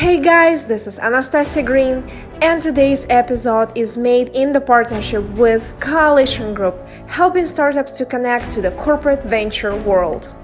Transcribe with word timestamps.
Hey 0.00 0.18
guys, 0.18 0.64
this 0.64 0.86
is 0.86 0.98
Anastasia 0.98 1.62
Green, 1.62 2.08
and 2.40 2.62
today's 2.62 3.04
episode 3.10 3.76
is 3.76 3.98
made 3.98 4.30
in 4.30 4.50
the 4.50 4.60
partnership 4.60 5.22
with 5.32 5.78
Coalition 5.78 6.54
Group, 6.54 6.74
helping 7.06 7.44
startups 7.44 7.98
to 7.98 8.06
connect 8.06 8.50
to 8.52 8.62
the 8.62 8.70
corporate 8.70 9.22
venture 9.22 9.76
world. 9.76 10.34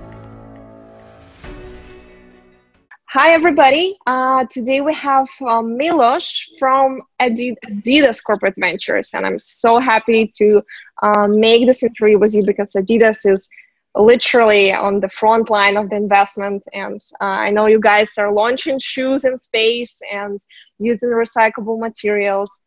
Hi, 3.07 3.31
everybody. 3.31 3.97
Uh, 4.07 4.45
today 4.51 4.83
we 4.83 4.93
have 4.93 5.27
uh, 5.41 5.63
Milos 5.63 6.51
from 6.59 7.01
Adidas 7.19 8.23
Corporate 8.23 8.57
Ventures, 8.59 9.15
and 9.15 9.25
I'm 9.25 9.39
so 9.39 9.79
happy 9.79 10.31
to 10.37 10.63
uh, 11.03 11.29
make 11.29 11.67
this 11.67 11.83
interview 11.83 12.19
with 12.19 12.35
you 12.35 12.45
because 12.45 12.75
Adidas 12.75 13.25
is 13.25 13.49
literally 13.97 14.73
on 14.73 15.01
the 15.01 15.09
front 15.09 15.51
line 15.51 15.77
of 15.77 15.91
the 15.91 15.97
investment. 15.97 16.63
And 16.73 17.01
uh, 17.21 17.25
I 17.25 17.51
know 17.51 17.67
you 17.67 17.81
guys 17.81 18.13
are 18.19 18.33
launching 18.33 18.79
shoes 18.79 19.25
in 19.25 19.39
space 19.39 19.99
and 20.13 20.39
using 20.79 21.11
recyclable 21.11 21.79
materials. 21.79 22.65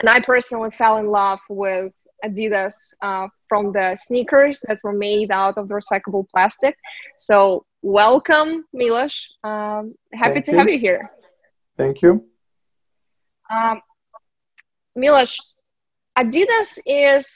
And 0.00 0.08
I 0.08 0.20
personally 0.20 0.70
fell 0.70 0.98
in 0.98 1.08
love 1.08 1.40
with 1.48 1.94
Adidas 2.24 2.74
uh, 3.02 3.28
from 3.48 3.72
the 3.72 3.96
sneakers 4.00 4.60
that 4.68 4.78
were 4.82 4.92
made 4.92 5.30
out 5.30 5.58
of 5.58 5.68
recyclable 5.68 6.26
plastic. 6.30 6.76
So, 7.18 7.66
welcome, 7.82 8.64
Milos. 8.72 9.26
Um, 9.44 9.94
happy 10.12 10.34
Thank 10.34 10.44
to 10.46 10.52
you. 10.52 10.58
have 10.58 10.68
you 10.68 10.78
here. 10.78 11.10
Thank 11.76 12.00
you. 12.00 12.24
Um, 13.50 13.80
Milos, 14.94 15.38
Adidas 16.16 16.78
is 16.86 17.28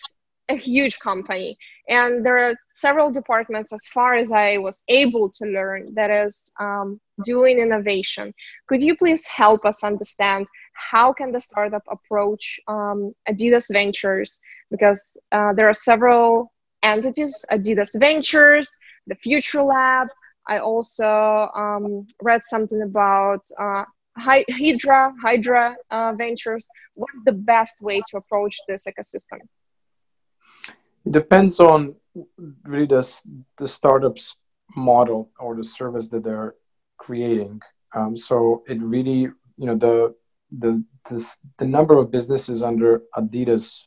a 0.49 0.57
huge 0.57 0.99
company. 1.01 1.59
And 1.89 2.25
there 2.25 2.39
are 2.39 2.55
several 2.71 3.11
departments 3.11 3.73
as 3.73 3.87
far 3.89 4.15
as 4.15 4.33
i 4.33 4.59
was 4.59 4.83
able 4.89 5.29
to 5.31 5.45
learn 5.47 5.95
that 5.95 6.11
is 6.11 6.51
um, 6.61 7.01
doing 7.25 7.59
innovation. 7.59 8.33
Could 8.69 8.83
you 8.83 8.97
please 8.97 9.27
help 9.27 9.65
us 9.65 9.83
understand 9.83 10.47
how 10.73 11.13
can 11.13 11.33
the 11.33 11.41
startup 11.41 11.83
approach 11.89 12.61
um, 12.69 13.13
adidas 13.29 13.67
ventures? 13.73 14.39
Because 14.71 15.17
uh, 15.33 15.53
there 15.55 15.69
are 15.69 15.75
several 15.75 16.53
entities 16.83 17.45
adidas 17.51 17.99
ventures 17.99 18.69
the 19.07 19.15
future 19.15 19.63
labs. 19.63 20.15
I 20.49 20.59
also 20.59 21.49
um, 21.55 22.07
read 22.23 22.43
something 22.45 22.83
about 22.83 23.43
uh, 23.59 23.85
hydra 24.17 25.13
hydra 25.21 25.77
uh, 25.91 26.13
ventures. 26.17 26.69
What's 26.95 27.23
the 27.25 27.33
best 27.33 27.83
way 27.83 28.01
to 28.11 28.17
approach 28.19 28.57
this 28.69 28.85
ecosystem 28.87 29.41
it 31.07 31.13
depends 31.13 31.61
on 31.61 31.95
really 32.65 32.87
the, 32.87 33.23
the 33.59 33.69
startup's 33.69 34.37
model 34.77 35.31
or 35.39 35.55
the 35.55 35.65
service 35.65 36.09
that 36.09 36.25
they're 36.25 36.55
creating. 36.99 37.61
Um, 37.95 38.17
so 38.17 38.65
it 38.69 38.81
really, 38.83 39.21
you 39.57 39.67
know, 39.67 39.77
the 39.77 40.15
the 40.51 40.85
this, 41.09 41.39
the 41.59 41.65
number 41.65 41.99
of 41.99 42.11
businesses 42.11 42.63
under 42.63 43.03
Adidas 43.17 43.83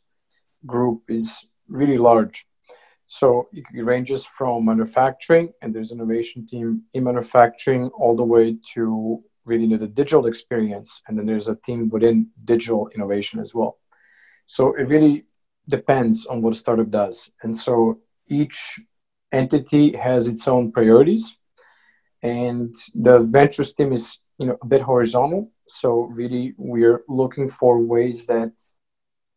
group 0.66 1.04
is 1.10 1.46
really 1.68 1.98
large. 1.98 2.46
So 3.08 3.50
it 3.52 3.66
ranges 3.84 4.24
from 4.24 4.66
manufacturing, 4.66 5.52
and 5.62 5.74
there's 5.74 5.92
innovation 5.92 6.46
team 6.46 6.84
in 6.94 7.04
manufacturing, 7.04 7.88
all 7.90 8.16
the 8.16 8.24
way 8.24 8.58
to 8.74 9.24
really 9.46 9.76
the 9.76 9.88
digital 9.88 10.28
experience, 10.28 11.02
and 11.08 11.18
then 11.18 11.26
there's 11.26 11.50
a 11.50 11.56
team 11.56 11.90
within 11.90 12.28
digital 12.46 12.90
innovation 12.94 13.40
as 13.40 13.54
well. 13.54 13.80
So 14.46 14.76
it 14.76 14.88
really 14.88 15.26
depends 15.70 16.26
on 16.26 16.42
what 16.42 16.54
a 16.54 16.58
startup 16.58 16.90
does. 16.90 17.30
And 17.44 17.58
so 17.58 18.00
each 18.28 18.80
entity 19.32 19.96
has 19.96 20.28
its 20.28 20.48
own 20.48 20.72
priorities. 20.72 21.38
And 22.22 22.76
the 22.94 23.20
ventures 23.20 23.74
team 23.74 23.94
is 23.94 24.20
you 24.38 24.48
know 24.48 24.58
a 24.62 24.66
bit 24.66 24.82
horizontal. 24.82 25.52
So 25.68 26.02
really 26.20 26.54
we're 26.58 27.04
looking 27.08 27.50
for 27.50 27.80
ways 27.80 28.26
that 28.26 28.52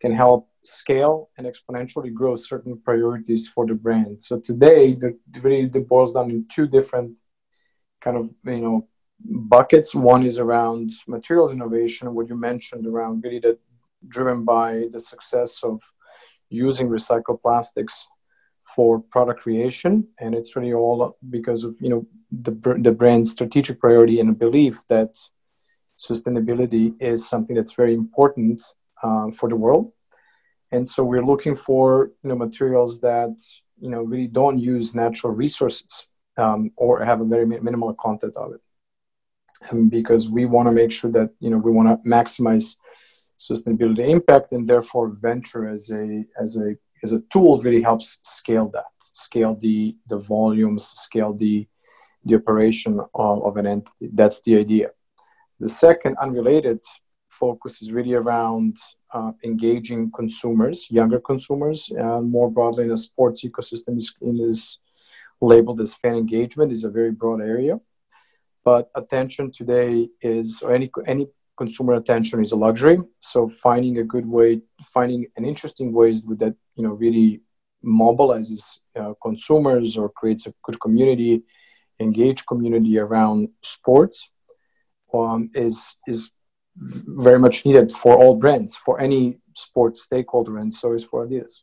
can 0.00 0.12
help 0.12 0.48
scale 0.64 1.30
and 1.36 1.46
exponentially 1.46 2.12
grow 2.12 2.34
certain 2.36 2.80
priorities 2.80 3.48
for 3.48 3.67
the 3.67 3.74
brand. 3.74 4.23
So 4.23 4.40
today 4.40 4.95
the 4.95 5.18
really 5.40 5.67
the 5.67 5.80
boils 5.80 6.14
down 6.14 6.30
in 6.30 6.46
two 6.51 6.67
different 6.67 7.18
kind 8.01 8.17
of 8.17 8.30
you 8.45 8.61
know 8.61 8.89
buckets. 9.24 9.95
One 9.95 10.24
is 10.24 10.39
around 10.39 10.90
materials 11.07 11.52
innovation, 11.52 12.14
what 12.14 12.28
you 12.28 12.36
mentioned 12.36 12.86
around 12.86 13.23
really 13.23 13.40
that 13.40 13.58
driven 14.08 14.45
by 14.45 14.89
the 14.92 14.98
success 14.98 15.61
of 15.62 15.80
using 16.52 16.89
recycled 16.89 17.40
plastics 17.42 18.07
for 18.74 19.01
product 19.01 19.40
creation. 19.40 20.07
And 20.18 20.35
it's 20.35 20.55
really 20.57 20.73
all 20.73 21.17
because 21.30 21.64
of 21.64 21.74
you 21.80 21.89
know 21.89 22.07
the, 22.30 22.52
the 22.79 22.92
brand's 22.92 23.30
strategic 23.30 23.80
priority 23.80 24.20
and 24.20 24.39
belief 24.39 24.83
that 24.89 25.17
sustainability 25.98 26.95
is 27.01 27.29
something 27.29 27.55
that's 27.57 27.74
very 27.74 27.95
important 27.95 28.63
uh, 29.02 29.30
for 29.30 29.48
the 29.48 29.57
world. 29.57 29.92
And 30.70 30.89
so 30.89 31.05
we're 31.05 31.24
looking 31.24 31.55
for 31.55 32.13
you 32.23 32.29
know 32.30 32.36
materials 32.36 33.01
that 33.01 33.34
you 33.80 33.90
know 33.90 34.02
really 34.02 34.29
don't 34.29 34.58
use 34.58 34.95
natural 34.95 35.33
resources 35.33 36.07
um, 36.36 36.70
or 36.77 37.05
have 37.05 37.20
a 37.20 37.24
very 37.24 37.46
minimal 37.46 37.95
content 37.95 38.36
of 38.36 38.55
it. 38.55 38.61
And 39.70 39.90
because 39.90 40.29
we 40.29 40.45
want 40.46 40.67
to 40.67 40.73
make 40.73 40.90
sure 40.90 41.11
that 41.13 41.30
you 41.40 41.51
know 41.51 41.58
we 41.58 41.70
want 41.70 41.89
to 41.89 42.08
maximize 42.08 42.77
sustainability 43.39 44.09
impact, 44.09 44.53
and 44.53 44.67
therefore 44.67 45.09
venture 45.09 45.69
as 45.69 45.91
a 45.91 46.25
as 46.41 46.57
a 46.57 46.77
as 47.05 47.13
a 47.13 47.20
tool 47.33 47.61
really 47.61 47.83
helps 47.83 48.20
scale 48.23 48.69
that, 48.69 48.95
scale 49.13 49.55
the 49.57 49.97
the 50.09 50.19
volumes, 50.19 50.85
scale 50.85 51.33
the 51.33 51.67
the 52.25 52.37
operation 52.37 53.01
of, 53.15 53.45
of 53.45 53.57
an 53.57 53.67
entity. 53.67 54.09
That's 54.13 54.41
the 54.43 54.57
idea. 54.57 54.91
The 55.59 55.69
second, 55.69 56.17
unrelated 56.20 56.81
focus 57.29 57.83
is 57.83 57.91
really 57.91 58.15
around 58.15 58.77
uh, 59.13 59.33
engaging 59.45 60.11
consumers, 60.14 60.87
younger 60.91 61.20
consumers, 61.20 61.91
uh, 61.99 62.20
more 62.20 62.51
broadly 62.51 62.85
in 62.85 62.91
the 62.91 62.97
sports 62.97 63.45
ecosystem 63.45 63.97
is, 63.99 64.14
is 64.20 64.79
labeled 65.41 65.81
as 65.81 65.95
fan 65.95 66.14
engagement 66.14 66.73
is 66.73 66.85
a 66.85 66.91
very 66.91 67.11
broad 67.11 67.41
area. 67.41 67.81
But 68.64 68.91
attention 68.95 69.51
today 69.51 70.09
is, 70.20 70.63
or 70.63 70.73
any, 70.73 70.91
any 71.07 71.27
consumer 71.57 71.95
attention 71.95 72.42
is 72.42 72.52
a 72.52 72.57
luxury. 72.57 72.98
So 73.20 73.48
finding 73.48 73.98
a 73.98 74.05
good 74.05 74.27
way, 74.27 74.63
finding 74.83 75.27
an 75.36 75.45
interesting 75.45 75.92
ways 75.92 76.27
with 76.27 76.39
that 76.40 76.55
you 76.77 76.83
know 76.85 76.92
really 76.92 77.40
mobilizes 77.85 78.79
uh, 78.98 79.13
consumers 79.23 79.96
or 79.96 80.08
creates 80.08 80.46
a 80.46 80.55
good 80.63 80.80
community, 80.80 81.42
engaged 82.01 82.46
community 82.46 82.98
around 82.98 83.48
sports, 83.63 84.30
um, 85.14 85.51
is 85.55 85.96
is 86.07 86.30
very 86.77 87.39
much 87.39 87.67
needed 87.67 87.92
for 87.92 88.17
all 88.17 88.36
brands, 88.36 88.77
for 88.77 89.01
any 89.01 89.39
sports 89.55 90.02
stakeholder, 90.02 90.58
and 90.58 90.73
so 90.73 90.92
is 90.95 91.05
for 91.05 91.27
Adidas. 91.27 91.63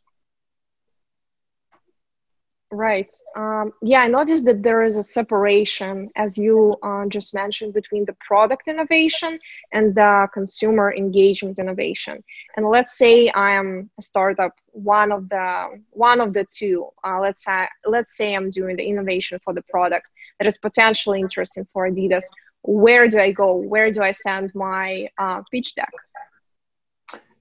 Right. 2.72 3.12
Um, 3.36 3.72
yeah, 3.82 4.02
I 4.02 4.06
noticed 4.06 4.44
that 4.44 4.62
there 4.62 4.84
is 4.84 4.96
a 4.96 5.02
separation, 5.02 6.08
as 6.14 6.38
you 6.38 6.76
uh, 6.84 7.06
just 7.06 7.34
mentioned, 7.34 7.74
between 7.74 8.04
the 8.04 8.16
product 8.20 8.68
innovation 8.68 9.40
and 9.72 9.92
the 9.92 10.28
consumer 10.32 10.94
engagement 10.94 11.58
innovation. 11.58 12.22
And 12.56 12.68
let's 12.68 12.96
say 12.96 13.28
I 13.30 13.54
am 13.54 13.90
a 13.98 14.02
startup, 14.02 14.52
one 14.70 15.10
of 15.10 15.28
the 15.28 15.82
one 15.90 16.20
of 16.20 16.32
the 16.32 16.46
two. 16.56 16.86
Uh, 17.02 17.18
let's 17.18 17.44
say 17.44 17.66
let's 17.86 18.16
say 18.16 18.36
I'm 18.36 18.50
doing 18.50 18.76
the 18.76 18.84
innovation 18.84 19.40
for 19.44 19.52
the 19.52 19.62
product 19.62 20.06
that 20.38 20.46
is 20.46 20.56
potentially 20.56 21.18
interesting 21.18 21.66
for 21.72 21.90
Adidas. 21.90 22.24
Where 22.62 23.08
do 23.08 23.18
I 23.18 23.32
go? 23.32 23.56
Where 23.56 23.90
do 23.90 24.00
I 24.02 24.12
send 24.12 24.54
my 24.54 25.08
uh, 25.18 25.42
pitch 25.50 25.74
deck? 25.74 25.92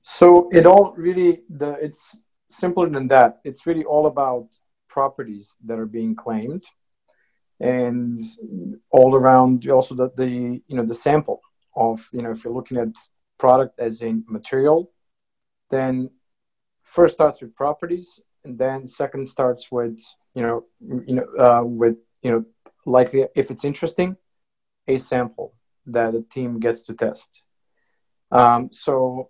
So 0.01 0.49
it 0.51 0.65
all 0.65 0.95
really 0.97 1.41
the 1.47 1.73
it's 1.73 2.17
simpler 2.49 2.89
than 2.89 3.07
that. 3.09 3.41
It's 3.43 3.67
really 3.67 3.83
all 3.83 4.07
about 4.07 4.47
properties 4.89 5.55
that 5.65 5.79
are 5.79 5.85
being 5.85 6.15
claimed 6.15 6.65
and 7.59 8.21
all 8.91 9.15
around 9.15 9.69
also 9.69 9.93
the, 9.95 10.09
the 10.15 10.61
you 10.67 10.75
know 10.77 10.85
the 10.85 10.93
sample 10.93 11.41
of 11.75 12.09
you 12.11 12.21
know 12.21 12.31
if 12.31 12.43
you're 12.43 12.53
looking 12.53 12.77
at 12.77 12.89
product 13.37 13.79
as 13.79 14.01
in 14.01 14.23
material 14.27 14.91
then 15.69 16.09
first 16.83 17.13
starts 17.13 17.41
with 17.41 17.55
properties 17.55 18.19
and 18.43 18.57
then 18.57 18.87
second 18.87 19.27
starts 19.27 19.71
with 19.71 19.99
you 20.33 20.41
know 20.41 20.65
you 20.79 21.15
know 21.15 21.27
uh, 21.37 21.63
with 21.63 21.97
you 22.21 22.31
know 22.31 22.45
likely 22.85 23.25
if 23.35 23.51
it's 23.51 23.65
interesting 23.65 24.15
a 24.87 24.97
sample 24.97 25.53
that 25.85 26.15
a 26.15 26.21
team 26.21 26.59
gets 26.59 26.81
to 26.83 26.93
test. 26.93 27.41
Um, 28.31 28.69
so 28.71 29.29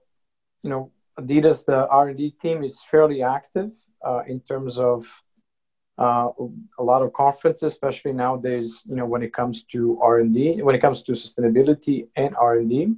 you 0.63 0.69
know 0.69 0.91
adidas 1.19 1.65
the 1.65 1.87
r&d 1.87 2.31
team 2.41 2.63
is 2.63 2.81
fairly 2.91 3.21
active 3.23 3.71
uh, 4.05 4.21
in 4.27 4.39
terms 4.39 4.77
of 4.77 5.05
uh, 5.99 6.29
a 6.77 6.83
lot 6.83 7.01
of 7.01 7.11
conferences, 7.11 7.73
especially 7.73 8.13
nowadays, 8.13 8.81
you 8.85 8.95
know, 8.95 9.05
when 9.05 9.21
it 9.21 9.33
comes 9.33 9.65
to 9.65 9.99
R&D, 10.01 10.61
when 10.61 10.73
it 10.73 10.79
comes 10.79 11.03
to 11.03 11.11
sustainability 11.11 12.07
and 12.15 12.35
R&D. 12.37 12.95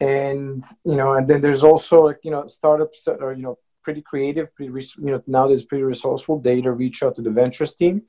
And, 0.00 0.62
you 0.84 0.96
know, 0.96 1.14
and 1.14 1.26
then 1.26 1.40
there's 1.40 1.64
also 1.64 2.02
like, 2.02 2.18
you 2.22 2.30
know, 2.30 2.46
startups 2.46 3.04
that 3.04 3.22
are, 3.22 3.32
you 3.32 3.42
know, 3.42 3.58
pretty 3.82 4.02
creative, 4.02 4.54
pretty, 4.54 4.70
you 4.98 5.12
know, 5.12 5.22
nowadays 5.26 5.62
pretty 5.62 5.84
resourceful. 5.84 6.40
They 6.40 6.58
either 6.58 6.74
reach 6.74 7.02
out 7.02 7.14
to 7.16 7.22
the 7.22 7.30
ventures 7.30 7.74
team 7.74 8.02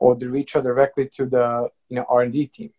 or 0.00 0.16
they 0.16 0.26
reach 0.26 0.56
out 0.56 0.64
directly 0.64 1.08
to 1.16 1.26
the, 1.26 1.68
you 1.88 1.96
know, 1.96 2.06
R&D 2.08 2.48
team. 2.48 2.72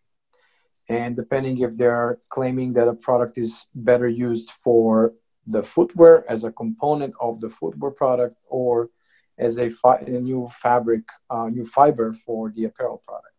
and 0.90 1.16
depending 1.16 1.58
if 1.58 1.76
they're 1.76 2.18
claiming 2.28 2.74
that 2.74 2.88
a 2.88 2.94
product 2.94 3.38
is 3.38 3.66
better 3.74 4.08
used 4.08 4.50
for 4.64 5.14
the 5.46 5.62
footwear 5.62 6.14
as 6.30 6.44
a 6.44 6.52
component 6.52 7.14
of 7.20 7.40
the 7.40 7.48
footwear 7.48 7.90
product 7.90 8.36
or 8.48 8.90
as 9.38 9.58
a, 9.58 9.70
fi- 9.70 10.04
a 10.06 10.20
new 10.20 10.48
fabric, 10.60 11.02
uh, 11.30 11.48
new 11.48 11.64
fiber 11.64 12.12
for 12.12 12.50
the 12.50 12.64
apparel 12.64 13.02
product. 13.04 13.34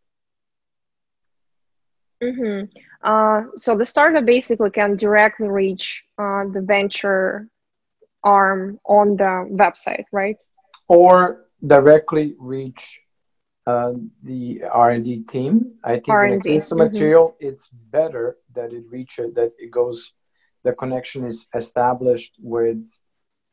Mm-hmm. 2.23 2.65
Uh, 3.03 3.43
so 3.55 3.77
the 3.77 3.85
startup 3.85 4.25
basically 4.25 4.69
can 4.71 4.95
directly 4.95 5.47
reach 5.47 6.03
uh, 6.17 6.43
the 6.51 6.61
venture 6.61 7.47
arm 8.23 8.79
on 8.85 9.15
the 9.15 9.47
website, 9.51 10.03
right? 10.11 10.41
Or 10.87 11.45
directly 11.65 12.35
reach 12.37 12.99
uh, 13.65 13.93
the 14.23 14.63
R&D 14.71 15.23
team. 15.23 15.75
I 15.83 15.93
think 15.93 16.09
R&D. 16.09 16.29
when 16.29 16.39
it 16.39 16.43
comes 16.43 16.69
to 16.69 16.75
mm-hmm. 16.75 16.83
material, 16.83 17.35
it's 17.39 17.69
better 17.69 18.37
that 18.53 18.73
it 18.73 18.83
reaches 18.89 19.33
that 19.35 19.53
it 19.57 19.71
goes. 19.71 20.11
The 20.63 20.73
connection 20.73 21.25
is 21.25 21.47
established 21.53 22.35
with 22.39 22.85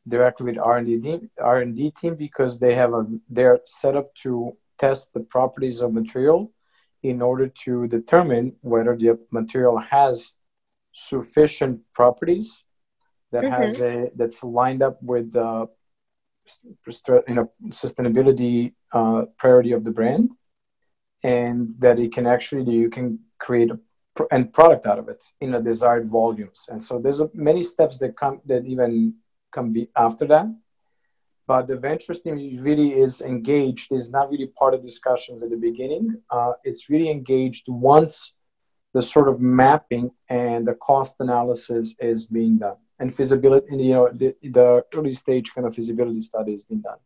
directly 0.07 0.51
with 0.51 0.57
R&D 0.57 0.99
team, 0.99 1.29
R&D 1.41 1.91
team 1.91 2.15
because 2.15 2.59
they 2.59 2.75
have 2.75 2.93
a 2.93 3.05
they're 3.29 3.59
set 3.65 3.95
up 3.95 4.13
to 4.15 4.55
test 4.77 5.13
the 5.13 5.19
properties 5.19 5.81
of 5.81 5.93
material 5.93 6.51
in 7.03 7.21
order 7.21 7.47
to 7.47 7.87
determine 7.87 8.55
whether 8.61 8.95
the 8.95 9.17
material 9.31 9.77
has 9.77 10.33
sufficient 10.91 11.79
properties 11.93 12.63
that 13.31 13.43
mm-hmm. 13.43 13.61
has 13.61 13.79
a 13.81 14.09
that's 14.15 14.43
lined 14.43 14.81
up 14.81 15.01
with 15.01 15.31
the 15.31 15.67
you 17.27 17.35
know 17.35 17.51
sustainability 17.67 18.73
uh, 18.93 19.25
priority 19.37 19.73
of 19.73 19.83
the 19.83 19.91
brand 19.91 20.31
and 21.23 21.69
that 21.79 21.99
it 21.99 22.13
can 22.13 22.25
actually 22.25 22.73
you 22.73 22.89
can 22.89 23.19
create 23.37 23.69
a 23.69 23.79
end 24.31 24.51
product 24.51 24.87
out 24.87 24.97
of 24.97 25.09
it 25.09 25.23
in 25.41 25.53
a 25.53 25.61
desired 25.61 26.09
volumes 26.09 26.65
and 26.69 26.81
so 26.81 26.97
there's 26.97 27.19
a, 27.19 27.29
many 27.33 27.61
steps 27.61 27.99
that 27.99 28.17
come 28.17 28.41
that 28.45 28.65
even 28.65 29.13
come 29.57 29.73
be 29.73 29.89
after 29.95 30.25
that. 30.33 30.47
But 31.49 31.67
the 31.69 31.77
venture 31.77 32.13
team 32.13 32.35
really 32.67 32.89
is 33.05 33.13
engaged 33.21 33.87
is 33.99 34.07
not 34.11 34.29
really 34.31 34.49
part 34.59 34.73
of 34.75 34.79
discussions 34.91 35.41
at 35.43 35.49
the 35.49 35.61
beginning. 35.69 36.05
Uh, 36.29 36.53
it's 36.63 36.83
really 36.91 37.09
engaged 37.17 37.65
once 37.69 38.13
the 38.93 39.01
sort 39.01 39.27
of 39.31 39.35
mapping 39.39 40.11
and 40.29 40.59
the 40.69 40.75
cost 40.89 41.15
analysis 41.25 41.95
is 42.11 42.19
being 42.37 42.57
done. 42.65 42.79
And 42.99 43.07
feasibility 43.17 43.67
you 43.89 43.93
know 43.97 44.09
the, 44.21 44.29
the 44.57 44.67
early 44.95 45.13
stage 45.23 45.47
kind 45.53 45.65
of 45.67 45.75
feasibility 45.77 46.21
study 46.31 46.51
has 46.51 46.63
been 46.63 46.81
done. 46.89 47.01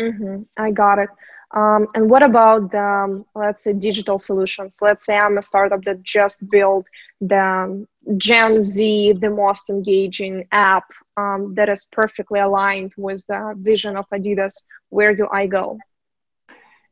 Mm-hmm. 0.00 0.36
i 0.56 0.70
got 0.70 0.98
it. 1.04 1.10
Um, 1.52 1.88
and 1.94 2.08
what 2.08 2.22
about 2.22 2.70
the, 2.70 2.80
um, 2.80 3.24
let's 3.34 3.64
say, 3.64 3.72
digital 3.72 4.18
solutions? 4.18 4.78
Let's 4.80 5.04
say 5.04 5.16
I'm 5.18 5.36
a 5.36 5.42
startup 5.42 5.82
that 5.84 6.02
just 6.02 6.48
built 6.48 6.86
the 7.20 7.86
Gen 8.16 8.62
Z, 8.62 9.14
the 9.14 9.30
most 9.30 9.68
engaging 9.68 10.46
app 10.52 10.84
um, 11.20 11.54
that 11.56 11.68
is 11.68 11.82
perfectly 12.00 12.40
aligned 12.40 12.92
with 12.96 13.22
the 13.26 13.40
vision 13.70 13.96
of 13.96 14.06
Adidas. 14.16 14.54
Where 14.88 15.14
do 15.20 15.26
I 15.40 15.46
go? 15.46 15.78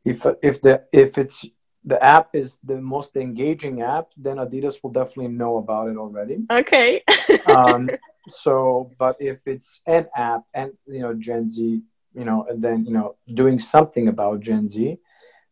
If 0.05 0.25
if 0.49 0.55
the 0.65 0.75
if 0.91 1.17
it's 1.17 1.45
the 1.91 1.99
app 2.03 2.27
is 2.33 2.59
the 2.71 2.79
most 2.95 3.15
engaging 3.15 3.75
app, 3.81 4.07
then 4.25 4.37
Adidas 4.37 4.75
will 4.81 4.93
definitely 4.99 5.33
know 5.41 5.57
about 5.57 5.85
it 5.91 5.97
already. 5.97 6.37
Okay. 6.61 7.03
um, 7.45 7.89
so, 8.27 8.91
but 8.97 9.15
if 9.19 9.39
it's 9.45 9.81
an 9.87 10.05
app 10.15 10.43
and 10.53 10.71
you 10.87 11.01
know 11.03 11.13
Gen 11.13 11.47
Z 11.47 11.81
you 12.13 12.25
know, 12.25 12.45
and 12.49 12.61
then 12.61 12.85
you 12.85 12.91
know, 12.91 13.15
doing 13.33 13.59
something 13.59 14.07
about 14.07 14.41
Gen 14.41 14.67
Z. 14.67 14.97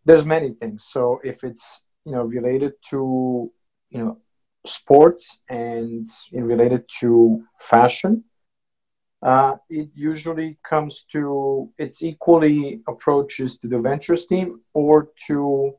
There's 0.06 0.26
many 0.26 0.52
things. 0.52 0.86
So 0.92 1.20
if 1.24 1.44
it's 1.44 1.82
you 2.06 2.14
know 2.14 2.24
related 2.24 2.74
to 2.90 3.52
you 3.90 4.00
know 4.00 4.18
sports 4.66 5.40
and 5.50 6.10
related 6.32 6.86
to 7.00 7.44
fashion, 7.60 8.24
uh, 9.22 9.56
it 9.70 9.90
usually 9.96 10.58
comes 10.68 11.06
to 11.12 11.70
it's 11.78 12.02
equally 12.04 12.82
approaches 12.88 13.58
to 13.58 13.68
the 13.68 13.80
ventures 13.80 14.26
team 14.26 14.62
or 14.74 15.10
to 15.28 15.74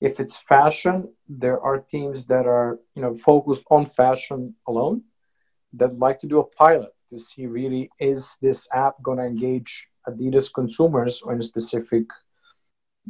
if 0.00 0.20
it's 0.20 0.36
fashion 0.36 1.08
there 1.28 1.60
are 1.60 1.78
teams 1.78 2.26
that 2.26 2.46
are 2.46 2.78
you 2.94 3.02
know 3.02 3.14
focused 3.14 3.64
on 3.70 3.84
fashion 3.84 4.54
alone 4.68 5.02
that 5.72 5.98
like 5.98 6.20
to 6.20 6.26
do 6.26 6.38
a 6.38 6.44
pilot 6.44 6.92
to 7.10 7.18
see 7.18 7.46
really 7.46 7.90
is 7.98 8.36
this 8.40 8.68
app 8.72 8.94
going 9.02 9.18
to 9.18 9.24
engage 9.24 9.88
Adidas 10.08 10.52
consumers 10.52 11.22
or 11.22 11.32
in 11.32 11.40
a 11.40 11.42
specific, 11.42 12.04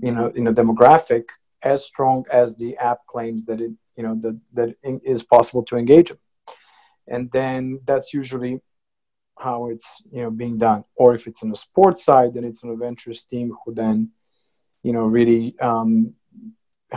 you 0.01 0.13
know, 0.13 0.33
in 0.35 0.47
a 0.47 0.53
demographic 0.53 1.25
as 1.63 1.85
strong 1.85 2.25
as 2.31 2.57
the 2.57 2.77
app 2.77 2.99
claims 3.07 3.45
that 3.47 3.61
it, 3.61 3.73
you 3.97 4.03
know, 4.03 4.17
that 4.21 4.39
that 4.53 4.75
is 4.83 5.23
possible 5.23 5.65
to 5.65 5.77
engage 5.77 6.09
them. 6.09 6.19
And 7.07 7.31
then 7.33 7.81
that's 7.85 8.15
usually 8.15 8.61
how 9.46 9.58
it's 9.73 9.88
you 10.14 10.23
know 10.23 10.31
being 10.43 10.56
done. 10.69 10.82
Or 11.02 11.08
if 11.14 11.23
it's 11.29 11.43
on 11.44 11.50
the 11.50 11.62
sports 11.69 12.00
side, 12.08 12.31
then 12.35 12.44
it's 12.44 12.62
an 12.64 12.70
adventurous 12.70 13.23
team 13.25 13.46
who 13.61 13.75
then, 13.82 13.96
you 14.87 14.93
know, 14.94 15.06
really 15.19 15.44
um, 15.61 16.14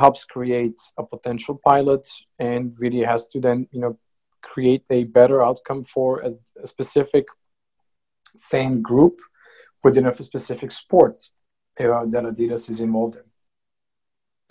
helps 0.03 0.23
create 0.23 0.79
a 0.97 1.03
potential 1.03 1.55
pilot 1.69 2.05
and 2.39 2.61
really 2.83 3.03
has 3.11 3.27
to 3.31 3.39
then 3.39 3.67
you 3.71 3.81
know 3.83 3.93
create 4.41 4.83
a 4.89 5.03
better 5.17 5.37
outcome 5.43 5.83
for 5.83 6.09
a, 6.21 6.31
a 6.63 6.67
specific 6.67 7.25
fan 8.51 8.81
group 8.81 9.15
within 9.83 10.05
a 10.07 10.13
specific 10.31 10.71
sport 10.71 11.17
uh, 11.79 12.05
that 12.13 12.23
Adidas 12.31 12.69
is 12.69 12.79
involved 12.79 13.15
in. 13.21 13.27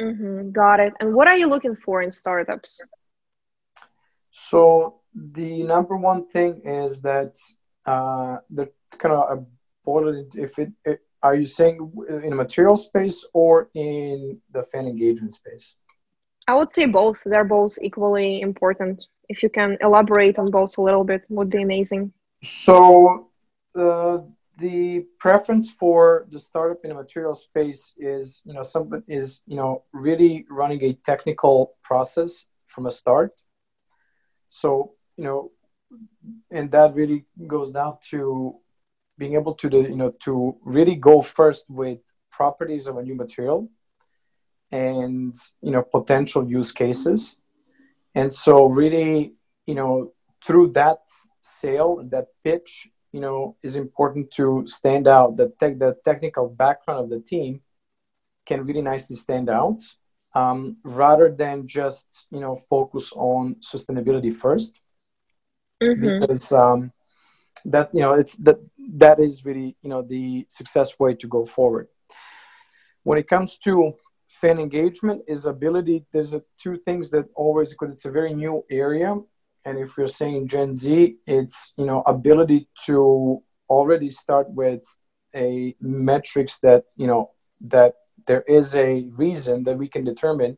Mm-hmm, 0.06 0.50
got 0.50 0.78
it. 0.80 0.92
And 1.00 1.14
what 1.14 1.28
are 1.28 1.36
you 1.36 1.48
looking 1.48 1.76
for 1.84 2.02
in 2.02 2.10
startups? 2.10 2.82
So 4.30 5.00
the 5.14 5.62
number 5.62 5.96
one 5.96 6.26
thing 6.28 6.60
is 6.64 7.00
that 7.02 7.32
uh, 7.86 8.38
the 8.50 8.70
kind 8.98 9.14
of 9.14 9.46
boiled 9.84 10.34
if 10.34 10.58
it, 10.58 10.72
it 10.84 11.00
are 11.22 11.34
you 11.34 11.46
saying 11.46 11.92
in 12.08 12.32
a 12.32 12.36
material 12.36 12.76
space 12.76 13.24
or 13.32 13.68
in 13.74 14.38
the 14.52 14.62
fan 14.62 14.86
engagement 14.86 15.32
space? 15.32 15.76
I 16.46 16.54
would 16.54 16.72
say 16.72 16.86
both. 16.86 17.22
They're 17.24 17.44
both 17.44 17.76
equally 17.82 18.40
important. 18.40 19.04
If 19.28 19.42
you 19.42 19.48
can 19.48 19.76
elaborate 19.80 20.38
on 20.38 20.50
both 20.50 20.78
a 20.78 20.82
little 20.82 21.02
bit, 21.02 21.22
would 21.28 21.50
be 21.50 21.62
amazing. 21.62 22.12
So 22.42 23.30
uh, 23.74 24.18
the 24.58 25.04
preference 25.18 25.70
for 25.70 26.26
the 26.30 26.38
startup 26.38 26.84
in 26.84 26.90
a 26.90 26.94
material 26.94 27.34
space 27.34 27.92
is 27.98 28.40
you 28.44 28.54
know 28.54 28.62
something 28.62 29.02
is 29.08 29.42
you 29.46 29.56
know 29.56 29.82
really 29.92 30.46
running 30.50 30.82
a 30.82 30.94
technical 31.04 31.74
process 31.82 32.46
from 32.66 32.86
a 32.86 32.90
start 32.90 33.32
so 34.48 34.94
you 35.16 35.24
know 35.24 35.50
and 36.50 36.70
that 36.70 36.94
really 36.94 37.24
goes 37.46 37.70
down 37.72 37.98
to 38.10 38.56
being 39.18 39.34
able 39.34 39.54
to 39.54 39.68
the 39.68 39.78
you 39.78 39.96
know 39.96 40.12
to 40.20 40.56
really 40.62 40.96
go 40.96 41.20
first 41.20 41.64
with 41.68 41.98
properties 42.30 42.86
of 42.86 42.96
a 42.98 43.02
new 43.02 43.14
material 43.14 43.68
and 44.70 45.34
you 45.62 45.70
know 45.70 45.82
potential 45.82 46.46
use 46.46 46.72
cases 46.72 47.36
and 48.14 48.32
so 48.32 48.66
really 48.66 49.34
you 49.66 49.74
know 49.74 50.12
through 50.44 50.70
that 50.72 50.98
sale 51.40 52.02
that 52.10 52.26
pitch 52.44 52.90
you 53.16 53.20
know 53.20 53.56
is 53.62 53.76
important 53.76 54.30
to 54.30 54.46
stand 54.66 55.08
out. 55.08 55.36
The 55.36 55.48
tech, 55.58 55.78
the 55.78 55.96
technical 56.04 56.48
background 56.48 57.00
of 57.04 57.10
the 57.10 57.20
team 57.20 57.62
can 58.44 58.64
really 58.66 58.82
nicely 58.82 59.16
stand 59.16 59.48
out, 59.48 59.80
um, 60.34 60.76
rather 60.84 61.28
than 61.42 61.66
just 61.66 62.06
you 62.30 62.40
know 62.40 62.56
focus 62.68 63.12
on 63.14 63.56
sustainability 63.72 64.32
1st 64.44 64.72
mm-hmm. 65.82 66.20
because 66.20 66.52
um, 66.52 66.92
that 67.64 67.90
you 67.92 68.00
know 68.00 68.14
it's 68.14 68.36
that 68.36 68.58
that 68.94 69.20
is 69.20 69.44
really 69.44 69.76
you 69.82 69.90
know 69.90 70.02
the 70.02 70.46
success 70.48 70.98
way 70.98 71.14
to 71.14 71.26
go 71.26 71.44
forward. 71.44 71.88
When 73.02 73.18
it 73.18 73.28
comes 73.28 73.58
to 73.64 73.92
fan 74.28 74.58
engagement, 74.58 75.22
is 75.26 75.46
ability. 75.46 76.04
There's 76.12 76.34
a, 76.34 76.42
two 76.60 76.76
things 76.78 77.10
that 77.10 77.26
always 77.34 77.70
because 77.70 77.90
it's 77.90 78.04
a 78.04 78.10
very 78.10 78.34
new 78.34 78.64
area 78.70 79.16
and 79.66 79.78
if 79.78 79.98
you're 79.98 80.06
saying 80.06 80.48
gen 80.48 80.74
z 80.74 81.16
it's 81.26 81.74
you 81.76 81.84
know 81.84 82.02
ability 82.06 82.68
to 82.86 83.42
already 83.68 84.10
start 84.10 84.48
with 84.50 84.82
a 85.34 85.74
metrics 85.80 86.58
that 86.60 86.84
you 86.96 87.06
know 87.06 87.30
that 87.60 87.94
there 88.26 88.42
is 88.42 88.74
a 88.74 89.02
reason 89.10 89.64
that 89.64 89.76
we 89.76 89.88
can 89.88 90.04
determine 90.04 90.56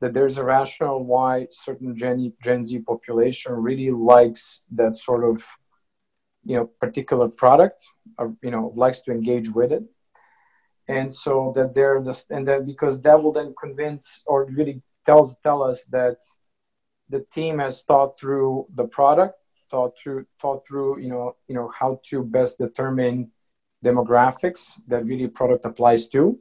that 0.00 0.12
there's 0.12 0.36
a 0.36 0.44
rationale 0.44 1.02
why 1.02 1.46
certain 1.50 1.96
gen, 1.96 2.32
gen 2.42 2.62
z 2.62 2.78
population 2.78 3.52
really 3.52 3.90
likes 3.90 4.62
that 4.70 4.96
sort 4.96 5.24
of 5.24 5.42
you 6.44 6.56
know 6.56 6.66
particular 6.80 7.28
product 7.28 7.84
or 8.18 8.34
you 8.42 8.50
know 8.50 8.72
likes 8.76 9.00
to 9.00 9.10
engage 9.10 9.50
with 9.50 9.72
it. 9.72 9.84
And 10.88 11.12
so 11.12 11.52
that 11.56 11.74
they're 11.74 12.00
just 12.00 12.30
and 12.30 12.46
then 12.46 12.64
because 12.64 13.02
that 13.02 13.20
will 13.20 13.32
then 13.32 13.54
convince 13.60 14.22
or 14.26 14.44
really 14.44 14.82
tells 15.04 15.36
tell 15.42 15.62
us 15.62 15.84
that 15.86 16.18
the 17.08 17.24
team 17.32 17.58
has 17.58 17.82
thought 17.82 18.18
through 18.18 18.66
the 18.74 18.84
product, 18.84 19.38
thought 19.70 19.94
through 20.00 20.26
thought 20.40 20.66
through 20.66 21.00
you 21.00 21.08
know 21.08 21.36
you 21.48 21.54
know 21.54 21.68
how 21.68 22.00
to 22.10 22.22
best 22.22 22.58
determine 22.58 23.32
demographics 23.84 24.80
that 24.86 25.04
really 25.04 25.28
product 25.28 25.64
applies 25.64 26.06
to, 26.08 26.38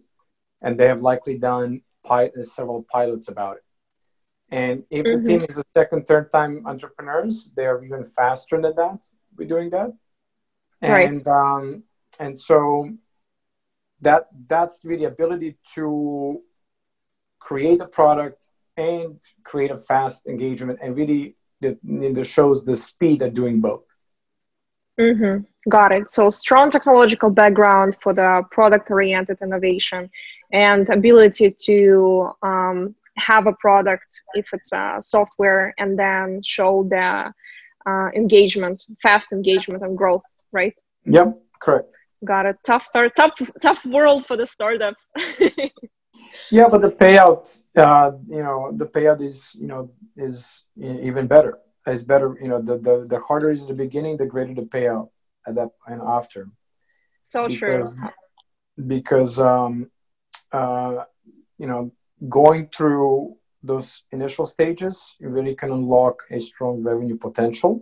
and 0.61 0.79
they 0.79 0.87
have 0.87 1.01
likely 1.01 1.37
done 1.37 1.81
pi- 2.05 2.31
several 2.43 2.85
pilots 2.91 3.27
about 3.27 3.57
it. 3.57 3.63
And 4.51 4.83
if 4.89 5.05
mm-hmm. 5.05 5.23
the 5.23 5.29
team 5.29 5.41
is 5.49 5.57
a 5.57 5.65
second, 5.75 6.07
third 6.07 6.31
time 6.31 6.53
entrepreneurs, 6.65 7.51
they 7.55 7.65
are 7.65 7.83
even 7.83 8.03
faster 8.03 8.61
than 8.61 8.75
that. 8.75 8.99
We're 9.35 9.47
doing 9.55 9.69
that. 9.71 9.91
And, 10.81 10.93
right. 10.93 11.27
um, 11.27 11.83
and 12.19 12.37
so 12.37 12.89
that 14.01 14.27
that's 14.47 14.77
really 14.83 15.05
ability 15.05 15.57
to 15.75 16.41
create 17.39 17.81
a 17.81 17.89
product 17.99 18.49
and 18.77 19.19
create 19.43 19.71
a 19.71 19.77
fast 19.77 20.27
engagement 20.27 20.79
and 20.81 20.95
really 20.95 21.35
the 21.61 22.23
shows 22.23 22.63
the 22.63 22.75
speed 22.75 23.23
at 23.23 23.33
doing 23.33 23.59
both. 23.61 23.85
Mm-hmm. 24.99 25.35
Got 25.69 25.91
it. 25.91 26.11
So 26.11 26.29
strong 26.29 26.69
technological 26.69 27.29
background 27.29 27.95
for 28.01 28.13
the 28.13 28.43
product-oriented 28.51 29.37
innovation 29.41 30.09
and 30.55 30.89
ability 30.89 31.53
to 31.67 32.31
um, 32.41 32.95
have 33.17 33.45
a 33.45 33.53
product 33.59 34.09
if 34.35 34.47
it's 34.53 34.71
a 34.71 34.97
software 35.01 35.73
and 35.77 35.99
then 35.99 36.41
show 36.43 36.87
the 36.89 37.33
uh, 37.85 38.09
engagement, 38.15 38.83
fast 39.03 39.33
engagement 39.33 39.83
and 39.83 39.97
growth, 39.97 40.23
right? 40.53 40.77
Yep, 41.05 41.37
correct. 41.61 41.89
Got 42.23 42.45
it. 42.45 42.55
Tough 42.63 42.83
start, 42.83 43.15
tough, 43.17 43.33
tough 43.61 43.85
world 43.85 44.25
for 44.25 44.37
the 44.37 44.45
startups. 44.45 45.11
yeah, 46.51 46.67
but 46.71 46.79
the 46.81 46.93
payout, 47.03 47.43
uh, 47.75 48.11
you 48.27 48.41
know, 48.41 48.71
the 48.73 48.85
payout 48.85 49.21
is, 49.21 49.55
you 49.59 49.67
know, 49.67 49.91
is 50.15 50.63
even 50.77 51.27
better. 51.27 51.59
Is 51.85 52.03
better, 52.03 52.35
you 52.41 52.47
know, 52.47 52.59
the, 52.59 52.77
the 52.79 53.05
the 53.07 53.19
harder 53.19 53.51
is 53.51 53.67
the 53.67 53.73
beginning, 53.73 54.17
the 54.17 54.25
greater 54.25 54.55
the 54.55 54.63
payout 54.63 55.09
at 55.45 55.53
that 55.53 55.69
and 55.85 56.01
after. 56.01 56.49
So 57.21 57.47
because, 57.47 57.95
true. 57.95 58.09
Because 58.87 59.39
um, 59.39 59.91
uh, 60.55 61.03
you 61.61 61.67
know, 61.69 61.81
going 62.39 62.63
through 62.75 63.35
those 63.69 64.03
initial 64.11 64.45
stages, 64.55 64.95
you 65.19 65.27
really 65.37 65.55
can 65.61 65.71
unlock 65.71 66.15
a 66.37 66.39
strong 66.39 66.73
revenue 66.89 67.17
potential. 67.27 67.73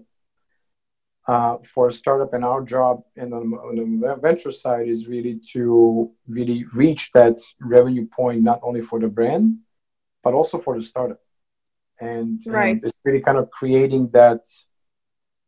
Uh, 1.25 1.55
for 1.73 1.87
a 1.87 1.91
startup, 2.01 2.33
and 2.33 2.43
our 2.43 2.61
job 2.75 2.95
in 3.15 3.29
the, 3.29 3.37
on 3.37 3.75
the 3.75 4.15
venture 4.27 4.51
side 4.51 4.89
is 4.89 5.07
really 5.07 5.35
to 5.53 6.11
really 6.27 6.59
reach 6.73 7.03
that 7.13 7.37
revenue 7.61 8.05
point, 8.19 8.39
not 8.51 8.59
only 8.61 8.81
for 8.81 8.99
the 8.99 9.07
brand, 9.07 9.45
but 10.23 10.33
also 10.33 10.55
for 10.59 10.73
the 10.77 10.85
startup. 10.91 11.21
And, 12.01 12.41
right. 12.45 12.77
it's 12.83 12.99
really 13.05 13.21
kind 13.21 13.37
of 13.37 13.49
creating 13.59 14.03
that 14.09 14.41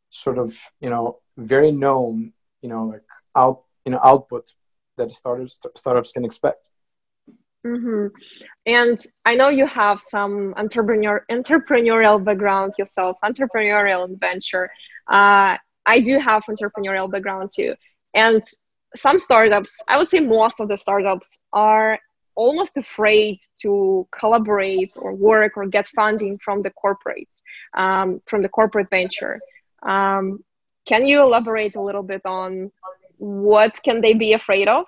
sort 0.09 0.37
of, 0.37 0.57
you 0.79 0.89
know, 0.89 1.19
very 1.35 1.73
known, 1.73 2.31
you 2.61 2.69
know, 2.69 2.83
like 2.93 3.03
out, 3.35 3.63
you 3.85 3.91
know, 3.91 3.99
output 4.01 4.45
that 4.97 5.11
startups 5.11 5.59
startups 5.75 6.11
can 6.15 6.23
expect. 6.23 6.63
Mm-hmm. 7.65 8.07
And 8.67 8.97
I 9.25 9.35
know 9.35 9.49
you 9.49 9.65
have 9.65 9.99
some 9.99 10.53
entrepreneur 10.55 11.25
entrepreneurial 11.31 12.23
background 12.23 12.73
yourself, 12.77 13.17
entrepreneurial 13.23 14.07
venture. 14.19 14.69
Uh, 15.07 15.57
I 15.87 15.99
do 15.99 16.19
have 16.19 16.43
entrepreneurial 16.45 17.11
background 17.11 17.49
too, 17.55 17.75
and 18.13 18.43
some 18.95 19.17
startups, 19.17 19.77
I 19.87 19.97
would 19.97 20.09
say 20.09 20.19
most 20.19 20.59
of 20.59 20.67
the 20.67 20.77
startups 20.77 21.39
are 21.53 21.99
almost 22.35 22.77
afraid 22.77 23.39
to 23.61 24.07
collaborate 24.17 24.91
or 24.97 25.13
work 25.13 25.53
or 25.57 25.65
get 25.67 25.87
funding 25.87 26.37
from 26.43 26.61
the 26.61 26.71
corporates, 26.71 27.41
um, 27.75 28.21
from 28.25 28.41
the 28.41 28.49
corporate 28.49 28.89
venture. 28.89 29.39
Um, 29.83 30.43
can 30.85 31.05
you 31.05 31.21
elaborate 31.21 31.75
a 31.75 31.81
little 31.81 32.03
bit 32.03 32.21
on 32.25 32.71
what 33.17 33.81
can 33.83 34.01
they 34.01 34.13
be 34.13 34.33
afraid 34.33 34.67
of 34.67 34.85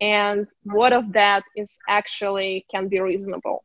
and 0.00 0.48
what 0.64 0.92
of 0.92 1.12
that 1.12 1.42
is 1.56 1.78
actually 1.88 2.64
can 2.70 2.88
be 2.88 3.00
reasonable. 3.00 3.64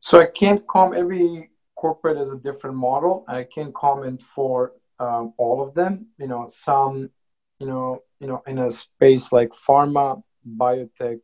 So 0.00 0.20
i 0.20 0.26
can't 0.26 0.66
comment 0.66 1.00
every 1.00 1.50
corporate 1.76 2.18
is 2.18 2.32
a 2.32 2.38
different 2.38 2.76
model. 2.76 3.24
I 3.28 3.44
can't 3.44 3.74
comment 3.74 4.22
for 4.34 4.72
um, 4.98 5.34
all 5.36 5.62
of 5.62 5.74
them. 5.74 6.06
You 6.18 6.28
know 6.28 6.46
some 6.48 7.10
you 7.58 7.66
know 7.66 8.02
you 8.20 8.26
know 8.26 8.42
in 8.46 8.58
a 8.58 8.70
space 8.70 9.32
like 9.32 9.50
pharma 9.50 10.22
biotech 10.56 11.20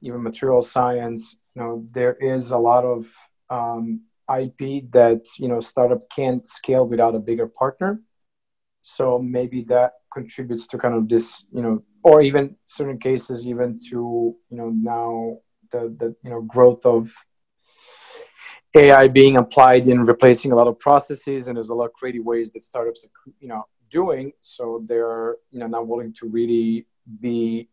even 0.00 0.22
material 0.22 0.60
science 0.60 1.36
you 1.54 1.62
know 1.62 1.86
there 1.92 2.14
is 2.14 2.50
a 2.50 2.58
lot 2.58 2.84
of 2.84 3.12
um, 3.50 4.02
ip 4.36 4.90
that 4.92 5.24
you 5.38 5.48
know 5.48 5.60
startup 5.60 6.08
can't 6.10 6.46
scale 6.46 6.86
without 6.86 7.14
a 7.14 7.18
bigger 7.18 7.46
partner. 7.46 8.00
So 8.80 9.18
maybe 9.18 9.64
that 9.64 9.92
contributes 10.12 10.66
to 10.68 10.78
kind 10.78 10.94
of 10.94 11.08
this 11.08 11.44
you 11.52 11.62
know 11.62 11.82
or 12.02 12.22
even 12.22 12.56
certain 12.66 12.98
cases 12.98 13.44
even 13.46 13.80
to 13.90 14.34
you 14.50 14.56
know 14.56 14.70
now 14.70 15.38
the 15.72 15.94
the 15.98 16.14
you 16.22 16.30
know 16.30 16.42
growth 16.42 16.84
of 16.86 17.12
AI 18.74 19.08
being 19.08 19.36
applied 19.36 19.88
in 19.88 20.04
replacing 20.04 20.52
a 20.52 20.54
lot 20.54 20.68
of 20.68 20.78
processes, 20.78 21.48
and 21.48 21.56
there's 21.56 21.70
a 21.70 21.74
lot 21.74 21.86
of 21.86 21.92
creative 21.94 22.24
ways 22.24 22.50
that 22.52 22.62
startups 22.62 23.04
are 23.04 23.32
you 23.40 23.48
know 23.48 23.64
doing. 23.90 24.32
So 24.40 24.84
they're 24.86 25.36
you 25.50 25.60
know 25.60 25.66
not 25.66 25.86
willing 25.86 26.12
to 26.14 26.28
really 26.28 26.86
be 27.20 27.68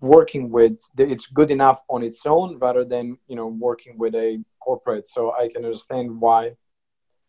working 0.00 0.50
with. 0.50 0.78
It's 0.96 1.26
good 1.26 1.50
enough 1.50 1.82
on 1.88 2.02
its 2.02 2.24
own 2.26 2.58
rather 2.58 2.84
than 2.84 3.18
you 3.26 3.36
know 3.36 3.48
working 3.48 3.98
with 3.98 4.14
a 4.14 4.42
corporate. 4.60 5.06
So 5.06 5.34
I 5.34 5.48
can 5.48 5.64
understand 5.64 6.20
why 6.20 6.52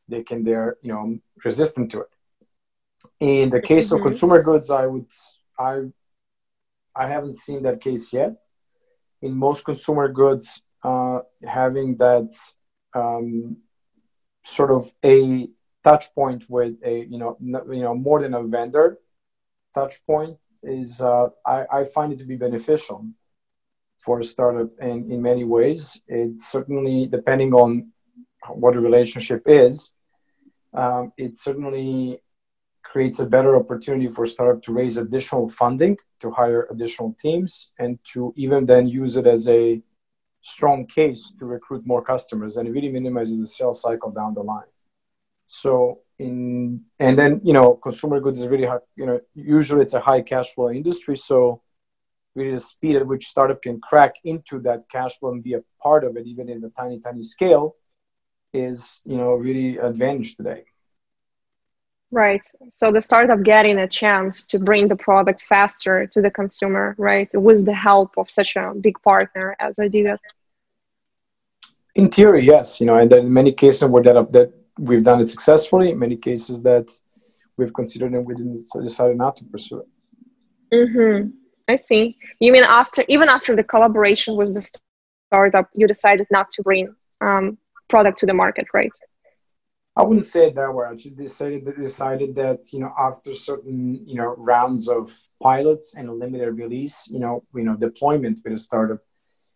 they 0.07 0.23
can 0.23 0.43
they're 0.43 0.77
you 0.81 0.93
know 0.93 1.17
resistant 1.43 1.91
to 1.91 2.01
it. 2.01 2.09
In 3.19 3.49
the 3.49 3.61
case 3.61 3.87
mm-hmm. 3.87 3.95
of 3.95 4.01
consumer 4.03 4.43
goods, 4.43 4.69
I 4.69 4.85
would 4.85 5.07
I 5.59 5.85
I 6.97 7.07
haven't 7.07 7.35
seen 7.35 7.63
that 7.63 7.81
case 7.81 8.11
yet. 8.11 8.33
In 9.21 9.35
most 9.35 9.65
consumer 9.65 10.07
goods, 10.09 10.61
uh, 10.83 11.19
having 11.45 11.97
that 11.97 12.35
um, 12.93 13.57
sort 14.43 14.71
of 14.71 14.93
a 15.03 15.47
touch 15.83 16.13
point 16.13 16.43
with 16.49 16.75
a 16.83 17.05
you 17.11 17.17
know 17.17 17.37
n- 17.41 17.67
you 17.77 17.83
know 17.83 17.95
more 17.95 18.21
than 18.21 18.33
a 18.33 18.43
vendor 18.43 18.97
touch 19.73 19.95
point 20.05 20.37
is 20.63 21.01
uh, 21.01 21.27
I, 21.45 21.65
I 21.71 21.83
find 21.83 22.13
it 22.13 22.19
to 22.19 22.25
be 22.25 22.35
beneficial 22.35 23.05
for 23.99 24.19
a 24.19 24.23
startup 24.23 24.69
in, 24.81 25.11
in 25.11 25.21
many 25.21 25.43
ways. 25.43 25.99
It 26.07 26.41
certainly 26.41 27.07
depending 27.07 27.53
on 27.53 27.91
what 28.49 28.73
the 28.73 28.79
relationship 28.79 29.43
is, 29.45 29.91
um, 30.73 31.11
it 31.17 31.37
certainly 31.37 32.21
creates 32.97 33.19
a 33.19 33.27
better 33.27 33.55
opportunity 33.55 34.07
for 34.07 34.25
startup 34.25 34.59
to 34.63 34.73
raise 34.73 34.97
additional 34.97 35.47
funding, 35.47 35.95
to 36.19 36.31
hire 36.31 36.67
additional 36.71 37.15
teams, 37.21 37.51
and 37.77 37.99
to 38.11 38.33
even 38.35 38.65
then 38.65 38.87
use 38.87 39.17
it 39.17 39.27
as 39.27 39.47
a 39.47 39.79
strong 40.41 40.79
case 40.87 41.31
to 41.37 41.45
recruit 41.45 41.85
more 41.85 42.03
customers. 42.03 42.57
And 42.57 42.67
it 42.67 42.71
really 42.71 42.89
minimizes 42.89 43.39
the 43.39 43.45
sales 43.45 43.83
cycle 43.83 44.09
down 44.09 44.33
the 44.33 44.41
line. 44.41 44.71
So 45.45 45.99
in 46.17 46.81
and 46.97 47.13
then 47.19 47.39
you 47.43 47.53
know 47.53 47.75
consumer 47.87 48.19
goods 48.19 48.39
is 48.41 48.47
really 48.47 48.69
hard 48.71 48.81
you 48.95 49.05
know 49.05 49.19
usually 49.35 49.83
it's 49.83 49.97
a 50.01 50.05
high 50.09 50.23
cash 50.31 50.49
flow 50.55 50.71
industry. 50.71 51.17
So 51.29 51.61
really 52.33 52.53
the 52.53 52.59
speed 52.59 52.95
at 52.95 53.05
which 53.05 53.27
startup 53.27 53.61
can 53.61 53.79
crack 53.79 54.13
into 54.23 54.55
that 54.67 54.89
cash 54.95 55.13
flow 55.19 55.33
and 55.33 55.43
be 55.43 55.53
a 55.53 55.63
part 55.85 56.03
of 56.03 56.17
it 56.17 56.25
even 56.25 56.49
in 56.49 56.63
a 56.63 56.71
tiny 56.81 56.99
tiny 56.99 57.23
scale 57.35 57.75
is 58.53 59.01
you 59.11 59.17
know 59.21 59.33
really 59.47 59.77
advantage 59.77 60.35
today 60.35 60.63
right 62.11 62.45
so 62.69 62.91
the 62.91 63.01
startup 63.01 63.43
getting 63.43 63.79
a 63.79 63.87
chance 63.87 64.45
to 64.45 64.59
bring 64.59 64.87
the 64.87 64.95
product 64.95 65.41
faster 65.41 66.07
to 66.07 66.21
the 66.21 66.31
consumer 66.31 66.95
right 66.97 67.29
with 67.33 67.65
the 67.65 67.73
help 67.73 68.11
of 68.17 68.29
such 68.29 68.55
a 68.55 68.73
big 68.81 68.95
partner 69.03 69.55
as 69.59 69.75
adidas 69.77 70.19
in 71.97 72.09
theory, 72.09 72.45
yes. 72.45 72.79
You 72.79 72.85
know, 72.85 72.97
and 72.97 73.11
then 73.11 73.25
in 73.25 73.33
many 73.33 73.51
cases 73.51 73.83
where 73.89 74.03
that 74.03 74.31
that 74.31 74.53
we've 74.77 75.03
done 75.03 75.19
it 75.19 75.29
successfully. 75.29 75.91
In 75.91 75.99
many 75.99 76.15
cases 76.15 76.61
that 76.61 76.87
we've 77.57 77.73
considered 77.73 78.13
and 78.13 78.25
we 78.25 78.35
didn't 78.35 78.59
decided 78.89 79.17
not 79.17 79.35
to 79.37 79.43
pursue 79.45 79.79
it. 79.83 79.87
Mm-hmm. 80.75 81.29
I 81.67 81.75
see. 81.75 82.17
You 82.39 82.51
mean 82.53 82.63
after 82.63 83.03
even 83.07 83.27
after 83.27 83.55
the 83.55 83.63
collaboration 83.63 84.35
with 84.37 84.53
the 84.53 84.63
startup, 85.27 85.67
you 85.73 85.87
decided 85.87 86.27
not 86.29 86.51
to 86.51 86.61
bring 86.61 86.95
um, 87.19 87.57
product 87.89 88.19
to 88.19 88.25
the 88.27 88.33
market, 88.33 88.67
right? 88.73 88.95
I 89.97 90.03
wouldn't 90.03 90.25
say 90.25 90.47
it 90.47 90.55
that 90.55 90.71
way. 90.71 90.85
I 90.85 90.93
just 90.93 91.17
decided 91.17 91.65
decided 91.75 92.35
that 92.35 92.71
you 92.71 92.79
know 92.79 92.93
after 92.97 93.33
certain 93.33 94.07
you 94.07 94.15
know 94.15 94.35
rounds 94.37 94.87
of 94.87 95.03
pilots 95.41 95.95
and 95.97 96.07
a 96.07 96.13
limited 96.13 96.51
release, 96.51 97.07
you 97.07 97.19
know, 97.19 97.43
you 97.55 97.63
know 97.63 97.75
deployment 97.75 98.39
with 98.43 98.53
a 98.53 98.57
startup, 98.59 98.99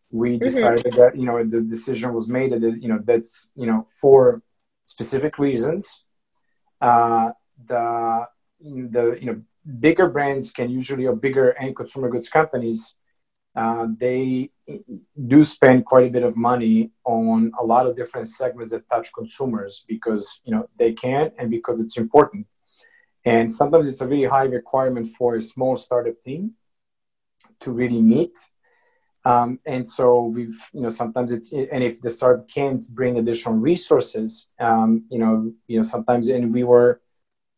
we 0.09 0.31
mm-hmm. 0.31 0.43
decided 0.43 0.85
mm-hmm. 0.85 0.99
that 0.99 1.15
you 1.15 1.25
know 1.25 1.43
the 1.43 1.61
decision 1.61 2.13
was 2.13 2.27
made 2.27 2.51
that 2.53 2.63
you 2.81 2.89
know 2.89 2.99
that's 3.03 3.51
you 3.55 3.67
know 3.67 3.85
for 4.01 4.41
specific 4.85 5.37
reasons 5.37 6.03
uh, 6.81 7.29
the 7.67 8.27
the 8.59 9.17
you 9.21 9.27
know 9.27 9.41
bigger 9.79 10.07
brands 10.07 10.51
can 10.51 10.69
usually 10.69 11.05
or 11.05 11.15
bigger 11.15 11.55
end 11.59 11.75
consumer 11.75 12.09
goods 12.09 12.29
companies 12.29 12.95
uh, 13.55 13.87
they 13.97 14.49
do 15.27 15.43
spend 15.43 15.85
quite 15.85 16.07
a 16.07 16.11
bit 16.11 16.23
of 16.23 16.37
money 16.37 16.91
on 17.03 17.51
a 17.59 17.63
lot 17.63 17.85
of 17.85 17.95
different 17.95 18.27
segments 18.27 18.71
that 18.71 18.89
touch 18.89 19.11
consumers 19.13 19.83
because 19.87 20.39
you 20.45 20.53
know 20.53 20.69
they 20.77 20.93
can 20.93 21.31
and 21.37 21.49
because 21.51 21.79
it's 21.79 21.97
important. 21.97 22.47
And 23.25 23.53
sometimes 23.53 23.87
it's 23.87 24.01
a 24.01 24.07
really 24.07 24.25
high 24.25 24.45
requirement 24.45 25.07
for 25.17 25.35
a 25.35 25.41
small 25.41 25.77
startup 25.77 26.19
team 26.21 26.53
to 27.59 27.71
really 27.71 28.01
meet. 28.01 28.37
Um, 29.23 29.59
and 29.67 29.87
so 29.87 30.23
we've, 30.25 30.59
you 30.73 30.81
know, 30.81 30.89
sometimes 30.89 31.31
it's, 31.31 31.53
and 31.53 31.83
if 31.83 32.01
the 32.01 32.09
startup 32.09 32.49
can't 32.49 32.83
bring 32.89 33.19
additional 33.19 33.53
resources, 33.55 34.47
um, 34.59 35.05
you 35.11 35.19
know, 35.19 35.53
you 35.67 35.77
know, 35.77 35.83
sometimes, 35.83 36.29
and 36.29 36.51
we 36.51 36.63
were 36.63 37.01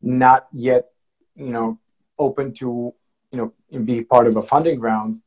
not 0.01 0.47
yet, 0.51 0.89
you 1.35 1.51
know, 1.51 1.79
open 2.19 2.53
to, 2.55 2.93
you 3.31 3.53
know, 3.71 3.79
be 3.79 4.03
part 4.03 4.27
of 4.27 4.35
a 4.35 4.41
funding 4.41 4.81
round, 4.81 5.21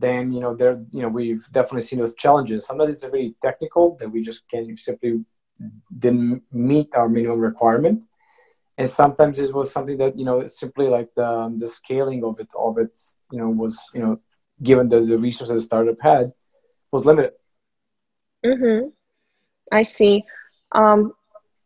then, 0.00 0.32
you 0.32 0.40
know, 0.40 0.54
there, 0.54 0.82
you 0.90 1.02
know, 1.02 1.08
we've 1.08 1.46
definitely 1.50 1.82
seen 1.82 1.98
those 1.98 2.14
challenges. 2.14 2.66
Sometimes 2.66 2.90
it's 2.90 3.04
very 3.04 3.34
technical 3.42 3.96
that 3.96 4.10
we 4.10 4.22
just 4.22 4.48
can't 4.50 4.78
simply 4.78 5.24
didn't 5.98 6.42
meet 6.52 6.94
our 6.94 7.08
minimum 7.08 7.40
requirement. 7.40 8.02
And 8.78 8.88
sometimes 8.88 9.38
it 9.38 9.54
was 9.54 9.72
something 9.72 9.96
that, 9.98 10.18
you 10.18 10.24
know, 10.24 10.46
simply 10.48 10.86
like 10.88 11.08
the, 11.14 11.54
the 11.56 11.66
scaling 11.66 12.22
of 12.24 12.38
it, 12.40 12.48
of 12.58 12.76
it, 12.78 12.98
you 13.32 13.38
know, 13.38 13.48
was, 13.48 13.82
you 13.94 14.02
know, 14.02 14.18
given 14.62 14.88
that 14.90 15.06
the 15.06 15.18
resources 15.18 15.54
the 15.54 15.60
startup 15.60 15.96
had, 16.00 16.32
was 16.92 17.06
limited. 17.06 17.32
Mm-hmm. 18.44 18.88
I 19.72 19.82
see. 19.82 20.24
Um, 20.72 21.14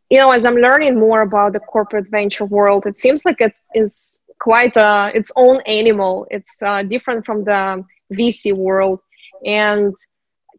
you 0.09 0.17
know, 0.19 0.31
as 0.31 0.45
I'm 0.45 0.55
learning 0.55 0.99
more 0.99 1.21
about 1.21 1.53
the 1.53 1.59
corporate 1.59 2.09
venture 2.09 2.45
world, 2.45 2.85
it 2.85 2.95
seems 2.95 3.25
like 3.25 3.41
it 3.41 3.53
is 3.75 4.19
quite 4.39 4.75
a, 4.75 5.11
its 5.13 5.31
own 5.35 5.61
animal. 5.61 6.27
It's 6.31 6.61
uh, 6.61 6.83
different 6.83 7.25
from 7.25 7.43
the 7.43 7.83
VC 8.11 8.55
world. 8.55 8.99
And 9.45 9.95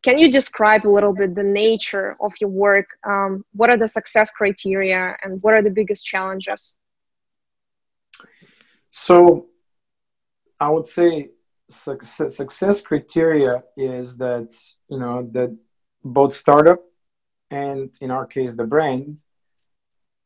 can 0.03 0.19
you 0.19 0.33
describe 0.33 0.87
a 0.87 0.91
little 0.91 1.13
bit 1.13 1.35
the 1.35 1.43
nature 1.43 2.17
of 2.21 2.33
your 2.41 2.51
work? 2.51 2.87
Um, 3.07 3.45
what 3.53 3.71
are 3.71 3.77
the 3.77 3.89
success 3.89 4.31
criteria 4.31 5.17
and 5.23 5.41
what 5.43 5.55
are 5.55 5.63
the 5.63 5.71
biggest 5.71 6.05
challenges? 6.05 6.77
So, 8.91 9.47
I 10.61 10.69
would 10.69 10.87
say 10.87 11.31
success, 11.69 12.37
success 12.37 12.81
criteria 12.81 13.63
is 13.77 14.17
that 14.19 14.49
you 14.89 14.99
know 14.99 15.29
that 15.33 15.57
both 16.05 16.35
startup 16.35 16.81
and 17.51 17.91
in 18.01 18.11
our 18.11 18.27
case 18.27 18.55
the 18.55 18.65
brand 18.65 19.23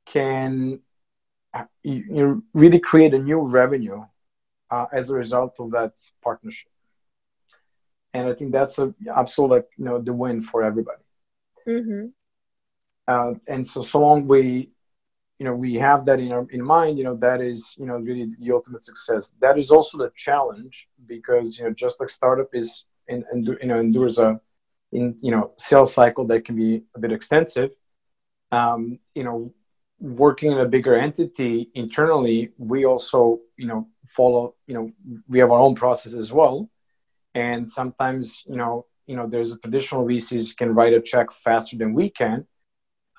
can 0.06 0.80
uh, 1.54 1.64
you, 1.82 2.04
you 2.10 2.44
really 2.52 2.80
create 2.80 3.14
a 3.14 3.18
new 3.18 3.38
revenue 3.38 4.04
uh, 4.70 4.86
as 4.92 5.10
a 5.10 5.14
result 5.14 5.56
of 5.58 5.70
that 5.70 5.92
partnership 6.22 6.70
and 8.16 8.28
i 8.28 8.34
think 8.34 8.50
that's 8.52 8.78
a 8.78 8.86
absolute 9.22 9.66
you 9.78 9.84
know 9.84 9.96
the 10.08 10.12
win 10.12 10.40
for 10.50 10.62
everybody 10.62 11.04
mm-hmm. 11.68 12.06
uh, 13.12 13.32
and 13.52 13.66
so 13.66 13.82
so 13.82 13.98
long 14.00 14.26
we 14.26 14.70
you 15.38 15.44
know 15.46 15.54
we 15.54 15.74
have 15.74 16.04
that 16.06 16.18
in 16.18 16.32
our 16.32 16.46
in 16.50 16.62
mind 16.62 16.98
you 16.98 17.04
know 17.04 17.16
that 17.16 17.40
is 17.40 17.74
you 17.76 17.86
know 17.86 17.96
really 18.08 18.26
the 18.40 18.52
ultimate 18.52 18.84
success 18.90 19.34
that 19.40 19.58
is 19.58 19.70
also 19.70 19.98
the 19.98 20.10
challenge 20.16 20.88
because 21.06 21.58
you 21.58 21.64
know 21.64 21.72
just 21.72 22.00
like 22.00 22.10
startup 22.10 22.50
is 22.52 22.84
and 23.08 23.24
and 23.30 23.46
you 23.46 23.68
know 23.68 23.78
endures 23.78 24.18
a 24.18 24.40
in 24.92 25.16
you 25.20 25.30
know 25.30 25.52
sales 25.56 25.92
cycle 25.92 26.24
that 26.26 26.44
can 26.44 26.56
be 26.56 26.82
a 26.94 26.98
bit 26.98 27.12
extensive 27.12 27.70
um, 28.52 28.98
you 29.14 29.24
know 29.24 29.52
working 29.98 30.52
in 30.52 30.58
a 30.58 30.66
bigger 30.66 30.94
entity 30.94 31.70
internally 31.74 32.50
we 32.58 32.84
also 32.84 33.40
you 33.56 33.66
know 33.66 33.88
follow 34.16 34.54
you 34.66 34.74
know 34.74 34.92
we 35.28 35.38
have 35.38 35.50
our 35.50 35.60
own 35.60 35.74
process 35.74 36.14
as 36.14 36.32
well 36.32 36.68
and 37.36 37.70
sometimes 37.70 38.42
you 38.46 38.56
know 38.56 38.86
you 39.06 39.14
know 39.14 39.26
there's 39.28 39.52
a 39.52 39.58
traditional 39.58 40.04
vcs 40.04 40.56
can 40.56 40.74
write 40.74 40.94
a 40.94 41.00
check 41.00 41.30
faster 41.30 41.76
than 41.76 41.92
we 41.92 42.08
can 42.10 42.44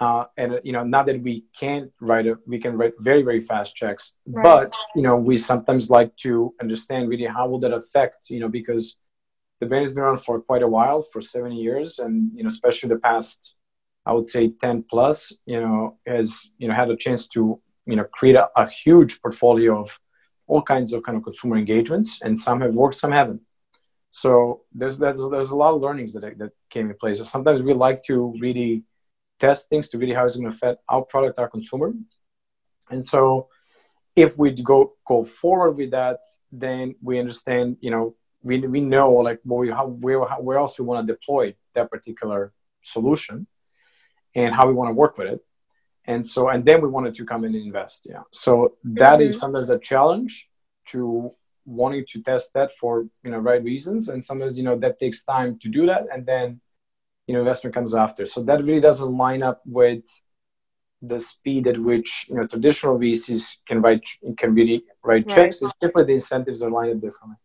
uh, 0.01 0.25
and 0.37 0.59
you 0.63 0.73
know 0.73 0.83
not 0.83 1.05
that 1.05 1.21
we 1.21 1.45
can't 1.57 1.91
write 2.01 2.27
a 2.27 2.35
we 2.45 2.59
can 2.59 2.75
write 2.77 2.93
very 2.99 3.21
very 3.21 3.41
fast 3.41 3.75
checks 3.75 4.13
right. 4.27 4.43
but 4.43 4.73
you 4.95 5.03
know 5.03 5.15
we 5.15 5.37
sometimes 5.37 5.89
like 5.89 6.15
to 6.17 6.53
understand 6.61 7.07
really 7.07 7.25
how 7.25 7.47
will 7.47 7.59
that 7.59 7.73
affect 7.73 8.29
you 8.29 8.39
know 8.39 8.49
because 8.49 8.97
the 9.59 9.65
brand 9.65 9.83
has 9.83 9.93
been 9.93 10.03
around 10.03 10.19
for 10.19 10.41
quite 10.41 10.63
a 10.63 10.67
while 10.67 11.01
for 11.11 11.21
seven 11.21 11.51
years 11.51 11.99
and 11.99 12.31
you 12.35 12.43
know 12.43 12.49
especially 12.49 12.89
the 12.89 12.99
past 13.09 13.53
i 14.05 14.11
would 14.11 14.27
say 14.27 14.51
10 14.61 14.83
plus 14.89 15.31
you 15.45 15.61
know 15.61 15.97
has 16.07 16.49
you 16.57 16.67
know 16.67 16.73
had 16.73 16.89
a 16.89 16.97
chance 16.97 17.27
to 17.27 17.59
you 17.85 17.95
know 17.95 18.05
create 18.17 18.35
a, 18.35 18.49
a 18.55 18.67
huge 18.67 19.21
portfolio 19.21 19.81
of 19.83 19.89
all 20.47 20.61
kinds 20.61 20.93
of 20.93 21.03
kind 21.03 21.17
of 21.17 21.23
consumer 21.23 21.57
engagements 21.57 22.19
and 22.23 22.39
some 22.39 22.61
have 22.61 22.73
worked 22.73 22.97
some 22.97 23.11
haven't 23.11 23.41
so 24.21 24.29
there's 24.79 24.97
there's, 25.01 25.21
there's 25.33 25.53
a 25.55 25.61
lot 25.63 25.73
of 25.73 25.81
learnings 25.85 26.11
that 26.13 26.23
that 26.41 26.51
came 26.73 26.89
in 26.89 26.97
place 27.01 27.17
so 27.19 27.25
sometimes 27.35 27.59
we 27.61 27.73
like 27.73 27.99
to 28.09 28.15
really 28.45 28.71
test 29.39 29.69
things 29.69 29.89
to 29.89 29.97
really 29.97 30.13
how 30.13 30.25
it's 30.25 30.35
going 30.35 30.49
to 30.49 30.55
affect 30.55 30.81
our 30.89 31.03
product, 31.03 31.39
our 31.39 31.49
consumer. 31.49 31.93
And 32.89 33.05
so 33.05 33.49
if 34.15 34.37
we 34.37 34.51
go 34.51 34.93
go 35.05 35.25
forward 35.25 35.73
with 35.77 35.91
that, 35.91 36.19
then 36.51 36.95
we 37.01 37.19
understand, 37.19 37.77
you 37.81 37.91
know, 37.91 38.15
we, 38.41 38.59
we 38.59 38.81
know 38.81 39.11
like 39.11 39.39
where, 39.43 39.59
we, 39.59 39.69
how, 39.69 39.87
where, 39.87 40.25
how, 40.27 40.41
where 40.41 40.57
else 40.57 40.79
we 40.79 40.85
want 40.85 41.05
to 41.05 41.13
deploy 41.13 41.55
that 41.75 41.89
particular 41.89 42.53
solution 42.83 43.47
and 44.35 44.55
how 44.55 44.67
we 44.67 44.73
want 44.73 44.89
to 44.89 44.93
work 44.93 45.17
with 45.17 45.27
it. 45.27 45.41
And 46.05 46.25
so, 46.25 46.47
and 46.49 46.63
then 46.63 46.81
we 46.81 46.87
wanted 46.87 47.15
to 47.15 47.25
come 47.25 47.43
in 47.43 47.53
and 47.53 47.65
invest. 47.65 48.07
Yeah. 48.09 48.21
So 48.31 48.77
that 48.85 49.19
mm-hmm. 49.19 49.27
is 49.27 49.39
sometimes 49.39 49.69
a 49.69 49.77
challenge 49.77 50.49
to 50.87 51.33
wanting 51.67 52.05
to 52.13 52.23
test 52.23 52.53
that 52.55 52.71
for, 52.79 53.05
you 53.23 53.29
know, 53.29 53.37
right 53.37 53.63
reasons. 53.63 54.09
And 54.09 54.25
sometimes, 54.25 54.57
you 54.57 54.63
know, 54.63 54.77
that 54.79 54.99
takes 54.99 55.23
time 55.23 55.59
to 55.59 55.69
do 55.69 55.85
that. 55.85 56.07
And 56.11 56.25
then 56.25 56.59
you 57.27 57.33
know 57.33 57.39
investment 57.39 57.73
comes 57.73 57.93
after. 57.93 58.25
So 58.25 58.41
that 58.43 58.63
really 58.63 58.79
doesn't 58.79 59.15
line 59.15 59.43
up 59.43 59.61
with 59.65 60.03
the 61.01 61.19
speed 61.19 61.67
at 61.67 61.77
which 61.77 62.25
you 62.29 62.35
know 62.35 62.47
traditional 62.47 62.97
VCs 62.97 63.57
can 63.67 63.81
write 63.81 64.03
can 64.37 64.55
really 64.55 64.83
write 65.03 65.27
right. 65.27 65.35
checks. 65.35 65.61
It's 65.61 65.73
simply 65.81 66.05
the 66.05 66.13
incentives 66.13 66.63
are 66.63 66.71
lined 66.71 66.91
up 66.95 67.01
differently. 67.01 67.37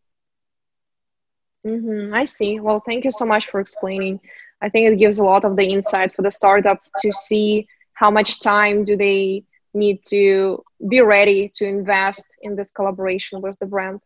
Mm-hmm, 1.66 2.14
I 2.14 2.24
see. 2.24 2.60
Well, 2.60 2.80
thank 2.80 3.04
you 3.04 3.10
so 3.10 3.24
much 3.24 3.46
for 3.46 3.60
explaining. 3.60 4.20
I 4.62 4.68
think 4.68 4.88
it 4.88 4.98
gives 4.98 5.18
a 5.18 5.24
lot 5.24 5.44
of 5.44 5.56
the 5.56 5.64
insight 5.64 6.14
for 6.14 6.22
the 6.22 6.30
startup 6.30 6.80
to 7.02 7.12
see 7.12 7.66
how 7.94 8.10
much 8.10 8.40
time 8.40 8.84
do 8.84 8.96
they 8.96 9.44
need 9.74 10.02
to 10.04 10.62
be 10.88 11.00
ready 11.00 11.50
to 11.56 11.64
invest 11.64 12.36
in 12.42 12.56
this 12.56 12.70
collaboration 12.70 13.40
with 13.40 13.58
the 13.58 13.66
brand. 13.66 14.00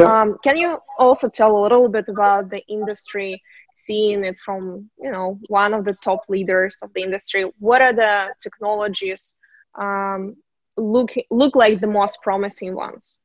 Um, 0.00 0.38
can 0.42 0.56
you 0.56 0.78
also 0.98 1.28
tell 1.28 1.56
a 1.56 1.62
little 1.62 1.88
bit 1.88 2.08
about 2.08 2.50
the 2.50 2.62
industry 2.66 3.40
seeing 3.74 4.24
it 4.24 4.36
from 4.38 4.90
you 4.98 5.10
know 5.10 5.38
one 5.48 5.74
of 5.74 5.84
the 5.84 5.94
top 6.02 6.20
leaders 6.28 6.78
of 6.82 6.92
the 6.94 7.02
industry? 7.02 7.44
What 7.58 7.82
are 7.82 7.92
the 7.92 8.34
technologies 8.42 9.36
um, 9.78 10.36
look 10.76 11.10
look 11.30 11.54
like 11.54 11.80
the 11.80 11.86
most 11.86 12.22
promising 12.22 12.74
ones? 12.74 13.20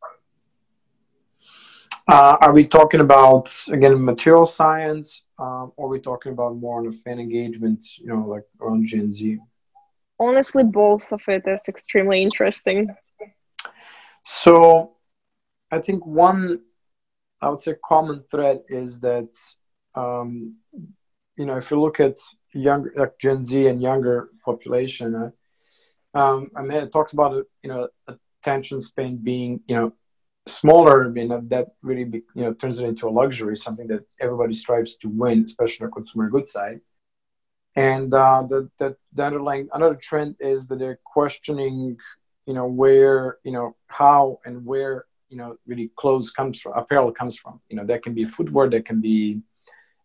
Uh, 2.10 2.38
are 2.42 2.54
we 2.54 2.66
talking 2.66 3.02
about 3.02 3.54
again 3.72 4.04
material 4.04 4.46
science 4.46 5.22
um, 5.40 5.72
or 5.76 5.88
are 5.88 5.90
we 5.90 6.00
talking 6.00 6.32
about 6.32 6.56
more 6.56 6.80
on 6.80 6.88
a 6.88 6.92
fan 6.92 7.20
engagement 7.20 7.86
you 7.98 8.08
know 8.08 8.26
like 8.28 8.44
around 8.62 8.86
gen 8.86 9.12
z? 9.12 9.38
Honestly 10.20 10.64
both 10.64 11.12
of 11.12 11.22
it 11.28 11.44
is 11.48 11.64
extremely 11.68 12.22
interesting. 12.22 12.94
So 14.24 14.97
i 15.72 15.80
think 15.80 16.06
one 16.06 16.62
i 17.42 17.50
would 17.50 17.60
say 17.60 17.76
common 17.84 18.24
thread 18.32 18.62
is 18.70 19.00
that 19.00 19.30
um, 19.96 20.58
you 21.38 21.46
know, 21.46 21.58
if 21.58 21.72
you 21.72 21.80
look 21.80 22.00
at 22.00 22.18
younger, 22.54 22.94
like 22.96 23.18
Gen 23.20 23.44
Z 23.44 23.68
and 23.68 23.82
younger 23.82 24.30
population, 24.44 25.16
uh, 25.16 26.18
um, 26.18 26.50
I 26.56 26.62
mean, 26.64 26.80
it 26.80 26.92
talked 26.92 27.14
about 27.14 27.46
you 27.64 27.70
know, 27.70 27.88
attention 28.42 28.82
span 28.82 29.18
being, 29.18 29.62
you 29.68 29.76
know, 29.76 29.94
smaller. 30.48 31.06
I 31.06 31.10
mean, 31.10 31.30
that 31.50 31.68
really, 31.82 32.06
be, 32.06 32.24
you 32.34 32.44
know, 32.44 32.54
turns 32.54 32.80
it 32.80 32.88
into 32.88 33.08
a 33.08 33.12
luxury, 33.12 33.56
something 33.56 33.88
that 33.88 34.06
everybody 34.20 34.56
strives 34.56 34.98
to 34.98 35.10
win, 35.10 35.44
especially 35.44 35.86
on 35.86 35.90
the 35.90 35.94
consumer 35.96 36.30
goods 36.30 36.52
side. 36.52 36.80
And 37.76 38.12
uh, 38.12 38.44
the, 38.50 38.70
the, 38.80 38.96
the 39.14 39.24
underlying 39.24 39.70
another 39.74 40.00
trend 40.02 40.36
is 40.40 40.66
that 40.68 40.80
they're 40.80 41.00
questioning, 41.04 41.98
you 42.48 42.54
know, 42.54 42.66
where, 42.66 43.38
you 43.44 43.52
know, 43.52 43.76
how 43.88 44.40
and 44.46 44.66
where, 44.66 45.06
you 45.30 45.38
know, 45.38 45.58
really 45.66 45.92
clothes 45.96 46.32
comes 46.32 46.62
from, 46.62 46.74
apparel 46.74 47.12
comes 47.12 47.38
from. 47.38 47.60
You 47.70 47.78
know, 47.78 47.86
that 47.86 48.04
can 48.04 48.14
be 48.14 48.26
footwear, 48.26 48.70
that 48.70 48.86
can 48.86 49.02
be 49.02 49.42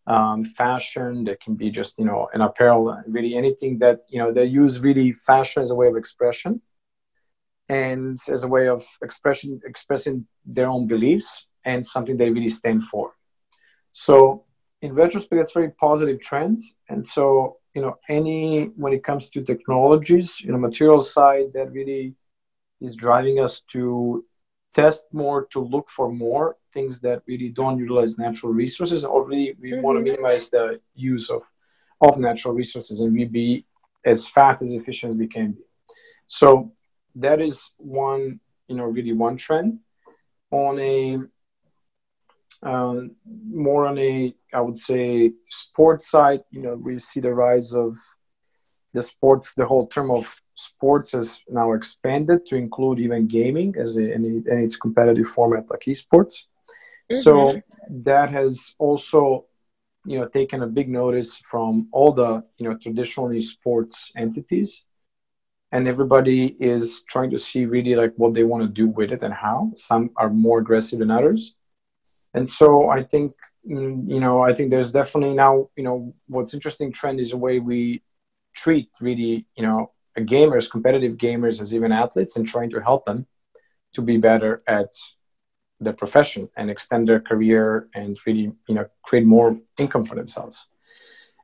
um, 0.07 0.43
fashion 0.43 1.23
that 1.25 1.39
can 1.41 1.55
be 1.55 1.69
just 1.69 1.97
you 1.97 2.05
know 2.05 2.27
an 2.33 2.41
apparel 2.41 3.01
really 3.07 3.35
anything 3.35 3.79
that 3.79 4.01
you 4.09 4.19
know 4.19 4.33
they 4.33 4.45
use 4.45 4.79
really 4.79 5.13
fashion 5.13 5.63
as 5.63 5.71
a 5.71 5.75
way 5.75 5.87
of 5.87 5.95
expression 5.95 6.61
and 7.69 8.17
as 8.29 8.43
a 8.43 8.47
way 8.47 8.67
of 8.67 8.85
expression 9.01 9.61
expressing 9.65 10.27
their 10.45 10.67
own 10.67 10.87
beliefs 10.87 11.47
and 11.63 11.85
something 11.85 12.17
they 12.17 12.29
really 12.29 12.49
stand 12.49 12.83
for 12.83 13.13
so 13.93 14.43
in 14.81 14.93
retrospect 14.93 15.41
it's 15.41 15.53
very 15.53 15.69
positive 15.71 16.19
trend 16.19 16.59
and 16.89 17.05
so 17.05 17.57
you 17.73 17.81
know 17.81 17.97
any 18.09 18.65
when 18.75 18.91
it 18.91 19.05
comes 19.05 19.29
to 19.29 19.41
technologies 19.41 20.41
you 20.41 20.51
know 20.51 20.57
material 20.57 20.99
side 20.99 21.45
that 21.53 21.71
really 21.71 22.13
is 22.81 22.93
driving 22.95 23.39
us 23.39 23.61
to 23.61 24.25
test 24.73 25.05
more 25.11 25.45
to 25.47 25.59
look 25.59 25.89
for 25.89 26.11
more 26.11 26.57
things 26.73 26.99
that 26.99 27.21
really 27.27 27.49
don't 27.49 27.77
utilize 27.77 28.17
natural 28.17 28.51
resources 28.51 29.05
or 29.05 29.25
really 29.25 29.55
we 29.59 29.71
mm-hmm. 29.71 29.81
want 29.81 29.97
to 29.97 30.03
minimize 30.03 30.49
the 30.49 30.79
use 30.95 31.29
of 31.29 31.41
of 32.01 32.17
natural 32.17 32.53
resources 32.53 32.99
and 33.01 33.13
we 33.13 33.25
be 33.25 33.65
as 34.05 34.27
fast 34.27 34.61
as 34.61 34.73
efficient 34.73 35.13
as 35.13 35.17
we 35.17 35.27
can 35.27 35.51
be 35.51 35.63
so 36.27 36.71
that 37.15 37.39
is 37.39 37.71
one 37.77 38.39
you 38.67 38.75
know 38.75 38.85
really 38.85 39.13
one 39.13 39.37
trend 39.37 39.79
on 40.51 40.79
a 40.79 41.17
uh, 42.63 43.01
more 43.49 43.85
on 43.85 43.97
a, 43.97 44.33
I 44.53 44.61
would 44.61 44.79
say, 44.79 45.33
sports 45.49 46.09
side. 46.09 46.43
You 46.49 46.61
know, 46.61 46.75
we 46.75 46.97
see 46.99 47.19
the 47.19 47.33
rise 47.33 47.73
of 47.73 47.97
the 48.93 49.01
sports. 49.01 49.53
The 49.53 49.65
whole 49.65 49.87
term 49.87 50.11
of 50.11 50.33
sports 50.55 51.11
has 51.11 51.39
now 51.49 51.73
expanded 51.73 52.45
to 52.47 52.55
include 52.55 52.99
even 52.99 53.27
gaming 53.27 53.75
as 53.77 53.97
a, 53.97 54.13
and, 54.13 54.47
its 54.47 54.75
competitive 54.75 55.27
format 55.27 55.69
like 55.69 55.81
esports. 55.87 56.45
Mm-hmm. 57.11 57.19
So 57.21 57.61
that 57.89 58.31
has 58.31 58.75
also, 58.79 59.45
you 60.05 60.19
know, 60.19 60.27
taken 60.27 60.63
a 60.63 60.67
big 60.67 60.89
notice 60.89 61.41
from 61.49 61.87
all 61.91 62.11
the 62.11 62.43
you 62.57 62.67
know 62.67 62.77
traditionally 62.77 63.41
sports 63.41 64.11
entities 64.15 64.83
and 65.73 65.87
everybody 65.87 66.55
is 66.59 67.01
trying 67.09 67.31
to 67.31 67.39
see 67.39 67.65
really 67.65 67.95
like 67.95 68.13
what 68.15 68.35
they 68.35 68.43
want 68.43 68.63
to 68.63 68.69
do 68.69 68.87
with 68.87 69.11
it 69.11 69.23
and 69.23 69.33
how 69.33 69.71
some 69.75 70.11
are 70.17 70.29
more 70.29 70.59
aggressive 70.59 70.99
than 70.99 71.11
others 71.11 71.55
and 72.35 72.47
so 72.47 72.89
i 72.89 73.03
think 73.03 73.33
mm, 73.67 74.07
you 74.07 74.19
know 74.19 74.41
i 74.41 74.53
think 74.53 74.69
there's 74.69 74.91
definitely 74.91 75.35
now 75.35 75.67
you 75.75 75.83
know 75.83 76.13
what's 76.27 76.53
interesting 76.53 76.91
trend 76.91 77.19
is 77.19 77.31
the 77.31 77.37
way 77.37 77.59
we 77.59 78.01
treat 78.55 78.89
really 79.01 79.45
you 79.57 79.63
know 79.63 79.91
gamers 80.21 80.69
competitive 80.69 81.17
gamers 81.17 81.61
as 81.61 81.73
even 81.73 81.91
athletes 81.91 82.35
and 82.35 82.47
trying 82.47 82.69
to 82.69 82.81
help 82.81 83.05
them 83.05 83.25
to 83.93 84.01
be 84.01 84.17
better 84.17 84.63
at 84.67 84.93
their 85.79 85.93
profession 85.93 86.49
and 86.57 86.69
extend 86.69 87.07
their 87.07 87.19
career 87.19 87.87
and 87.93 88.17
really 88.25 88.51
you 88.67 88.75
know 88.75 88.85
create 89.03 89.25
more 89.25 89.57
income 89.77 90.05
for 90.05 90.15
themselves. 90.15 90.67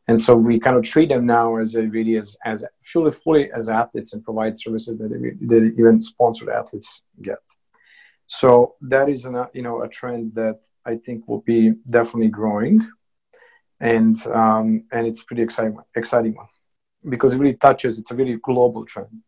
And 0.08 0.20
so 0.20 0.36
we 0.36 0.60
kind 0.60 0.76
of 0.76 0.84
treat 0.84 1.10
them 1.10 1.28
now 1.28 1.58
as 1.58 1.76
a 1.76 1.84
really 1.84 2.18
as, 2.18 2.36
as 2.44 2.66
fully 2.84 3.12
fully 3.12 3.52
as 3.52 3.70
athletes 3.70 4.14
and 4.14 4.24
provide 4.24 4.58
services 4.58 4.98
that, 4.98 5.10
that 5.10 5.74
even 5.78 6.02
sponsored 6.02 6.50
athletes 6.50 7.02
get. 7.22 7.38
So 8.26 8.76
that 8.82 9.08
is 9.10 9.26
an, 9.26 9.46
you 9.54 9.62
know 9.62 9.82
a 9.82 9.88
trend 9.88 10.34
that 10.36 10.60
i 10.86 10.96
think 10.96 11.28
will 11.28 11.42
be 11.42 11.74
definitely 11.90 12.30
growing. 12.30 12.88
And 13.82 14.16
um, 14.28 14.84
and 14.92 15.08
it's 15.08 15.24
pretty 15.24 15.42
exciting 15.42 15.78
exciting 15.96 16.36
one 16.36 16.48
because 17.08 17.34
it 17.34 17.38
really 17.38 17.56
touches 17.56 17.98
it's 18.00 18.12
a 18.12 18.16
really 18.16 18.38
global 18.44 18.86
trend 18.86 19.22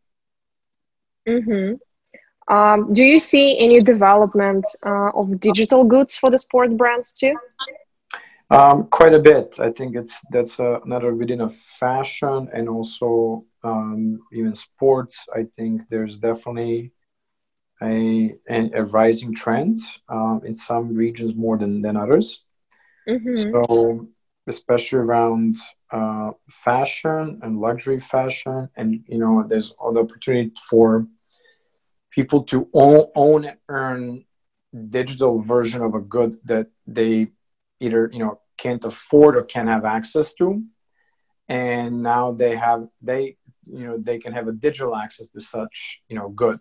mm-hmm. 1.28 1.76
Um, 2.48 2.92
do 2.92 3.04
you 3.06 3.20
see 3.20 3.58
any 3.60 3.82
development 3.82 4.66
uh, 4.86 5.12
of 5.14 5.40
digital 5.40 5.84
goods 5.86 6.16
for 6.16 6.30
the 6.30 6.38
sport 6.38 6.76
brands 6.76 7.14
too 7.14 7.36
um, 8.52 8.88
quite 8.88 9.14
a 9.14 9.20
bit. 9.20 9.62
I 9.62 9.72
think 9.72 9.96
it's 9.96 10.20
that's 10.30 10.60
uh, 10.60 10.82
another 10.82 11.16
within 11.16 11.40
a 11.40 11.50
fashion 11.50 12.50
and 12.54 12.68
also 12.68 13.46
um, 13.64 14.20
even 14.34 14.56
sports. 14.56 15.26
I 15.34 15.46
think 15.56 15.84
there's 15.90 16.20
definitely 16.20 16.92
a, 17.82 18.36
a, 18.50 18.72
a 18.74 18.84
rising 18.84 19.34
trend 19.34 19.80
um, 20.10 20.42
in 20.46 20.58
some 20.58 20.94
regions 20.94 21.34
more 21.34 21.58
than, 21.58 21.82
than 21.82 21.96
others. 21.96 22.44
Mm-hmm. 23.08 23.52
So 23.54 24.10
especially 24.48 25.00
around 25.00 25.56
uh, 25.92 26.32
fashion 26.50 27.40
and 27.44 27.60
luxury 27.60 28.00
fashion, 28.00 28.70
and 28.78 29.04
you 29.08 29.18
know, 29.18 29.44
there's 29.48 29.72
all 29.72 29.94
the 29.94 30.00
opportunity 30.00 30.52
for 30.70 31.06
people 32.12 32.44
to 32.44 32.70
own, 32.74 33.08
own 33.16 33.46
and 33.46 33.58
earn 33.70 34.26
digital 34.90 35.42
version 35.42 35.82
of 35.82 35.96
a 35.96 36.00
good 36.00 36.38
that 36.46 36.68
they 36.88 37.28
either 37.80 38.10
you 38.14 38.20
know 38.20 38.40
can't 38.58 38.86
afford 38.86 39.36
or 39.36 39.44
can't 39.44 39.68
have 39.68 39.86
access 39.86 40.34
to. 40.36 40.64
And 41.50 42.02
now 42.02 42.32
they 42.32 42.56
have 42.56 42.88
they 43.02 43.38
you 43.64 43.86
know 43.86 43.98
they 43.98 44.20
can 44.20 44.34
have 44.34 44.48
a 44.48 44.54
digital 44.54 44.96
access 44.96 45.30
to 45.32 45.42
such 45.42 46.02
you 46.08 46.16
know 46.16 46.30
good 46.30 46.60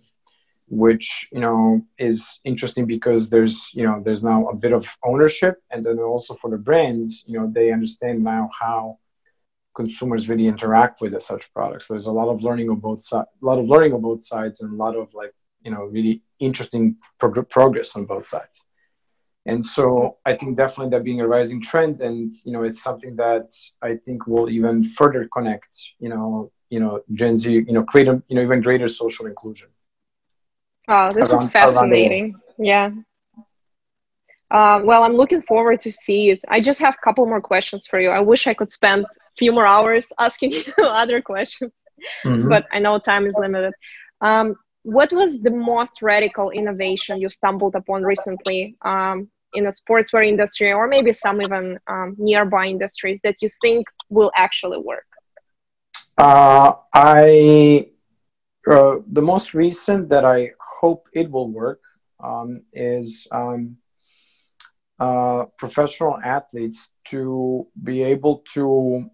which 0.66 1.28
you 1.32 1.40
know 1.40 1.82
is 1.98 2.38
interesting 2.44 2.86
because 2.86 3.28
there's 3.28 3.70
you 3.74 3.84
know 3.84 4.00
there's 4.04 4.22
now 4.22 4.48
a 4.48 4.54
bit 4.54 4.72
of 4.72 4.86
ownership. 5.04 5.56
And 5.70 5.84
then 5.84 5.98
also 5.98 6.34
for 6.34 6.50
the 6.50 6.58
brands 6.58 7.24
you 7.26 7.38
know 7.38 7.50
they 7.52 7.72
understand 7.72 8.24
now 8.24 8.50
how 8.58 8.98
consumers 9.74 10.28
really 10.28 10.46
interact 10.46 11.00
with 11.00 11.20
such 11.22 11.52
products. 11.52 11.86
So 11.86 11.94
there's 11.94 12.06
a 12.06 12.12
lot 12.12 12.28
of 12.28 12.42
learning 12.42 12.70
on 12.70 12.80
both 12.80 13.02
sides 13.02 13.28
a 13.42 13.46
lot 13.46 13.58
of 13.58 13.66
learning 13.66 13.92
on 13.92 14.00
both 14.00 14.24
sides 14.24 14.60
and 14.60 14.72
a 14.72 14.76
lot 14.76 14.96
of 14.96 15.12
like 15.14 15.32
you 15.62 15.70
know 15.70 15.84
really 15.84 16.22
interesting 16.38 16.96
prog- 17.18 17.48
progress 17.48 17.96
on 17.96 18.04
both 18.06 18.28
sides. 18.28 18.64
And 19.46 19.64
so 19.64 20.18
i 20.26 20.32
think 20.38 20.56
definitely 20.56 20.90
that 20.90 21.04
being 21.04 21.20
a 21.22 21.26
rising 21.26 21.60
trend 21.62 22.00
and 22.06 22.34
you 22.44 22.52
know 22.52 22.62
it's 22.62 22.82
something 22.82 23.16
that 23.16 23.46
i 23.82 23.96
think 24.04 24.26
will 24.26 24.48
even 24.50 24.84
further 24.84 25.22
connect 25.36 25.72
you 25.98 26.10
know 26.12 26.52
you 26.68 26.80
know 26.82 26.92
gen 27.14 27.36
z 27.36 27.44
you 27.68 27.72
know 27.76 27.82
create 27.82 28.08
a 28.08 28.22
you 28.28 28.34
know 28.36 28.42
even 28.42 28.60
greater 28.60 28.88
social 28.88 29.26
inclusion. 29.26 29.68
Oh 30.88 31.10
this 31.12 31.30
around, 31.30 31.46
is 31.46 31.52
fascinating. 31.52 32.34
Yeah 32.58 32.90
uh, 34.50 34.80
well 34.84 35.02
i'm 35.04 35.14
looking 35.14 35.42
forward 35.42 35.80
to 35.80 35.92
see 35.92 36.30
it 36.30 36.40
i 36.48 36.60
just 36.60 36.80
have 36.80 36.94
a 36.94 37.04
couple 37.04 37.24
more 37.26 37.40
questions 37.40 37.86
for 37.86 38.00
you. 38.00 38.10
I 38.10 38.20
wish 38.20 38.46
i 38.46 38.54
could 38.54 38.70
spend 38.70 39.04
a 39.04 39.08
few 39.38 39.52
more 39.52 39.66
hours 39.66 40.08
asking 40.18 40.52
you 40.52 40.64
other 40.84 41.20
questions 41.20 41.72
mm-hmm. 42.24 42.48
but 42.48 42.66
i 42.72 42.78
know 42.78 42.98
time 42.98 43.26
is 43.26 43.36
limited. 43.38 43.72
Um, 44.22 44.56
what 44.82 45.12
was 45.12 45.42
the 45.42 45.50
most 45.50 46.02
radical 46.02 46.50
innovation 46.50 47.20
you 47.20 47.28
stumbled 47.28 47.74
upon 47.74 48.02
recently 48.02 48.76
um, 48.82 49.28
in 49.54 49.64
the 49.64 49.70
sportswear 49.70 50.26
industry 50.26 50.72
or 50.72 50.86
maybe 50.86 51.12
some 51.12 51.42
even 51.42 51.78
um, 51.86 52.14
nearby 52.18 52.66
industries 52.66 53.20
that 53.24 53.36
you 53.42 53.48
think 53.60 53.86
will 54.08 54.32
actually 54.36 54.78
work? 54.78 55.06
Uh, 56.16 56.72
i 56.94 57.86
uh, 58.70 58.96
the 59.12 59.22
most 59.22 59.54
recent 59.54 60.08
that 60.08 60.24
i 60.24 60.50
hope 60.80 61.08
it 61.12 61.30
will 61.30 61.50
work 61.50 61.80
um, 62.22 62.62
is 62.72 63.26
um, 63.32 63.76
uh, 65.00 65.46
professional 65.58 66.18
athletes 66.22 66.90
to 67.06 67.66
be 67.82 68.02
able 68.02 68.44
to 68.54 69.10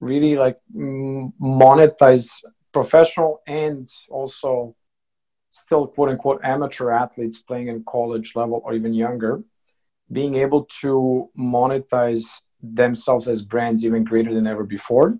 really 0.00 0.36
like 0.36 0.58
monetize 0.74 2.30
professional 2.72 3.40
and 3.46 3.88
also 4.10 4.74
still 5.50 5.86
quote 5.86 6.10
unquote 6.10 6.40
amateur 6.44 6.90
athletes 6.90 7.38
playing 7.42 7.68
in 7.68 7.82
college 7.84 8.32
level 8.36 8.62
or 8.64 8.74
even 8.74 8.94
younger 8.94 9.42
being 10.12 10.34
able 10.34 10.66
to 10.80 11.30
monetize 11.38 12.24
themselves 12.62 13.28
as 13.28 13.42
brands 13.42 13.84
even 13.84 14.04
greater 14.04 14.34
than 14.34 14.46
ever 14.46 14.64
before. 14.64 15.18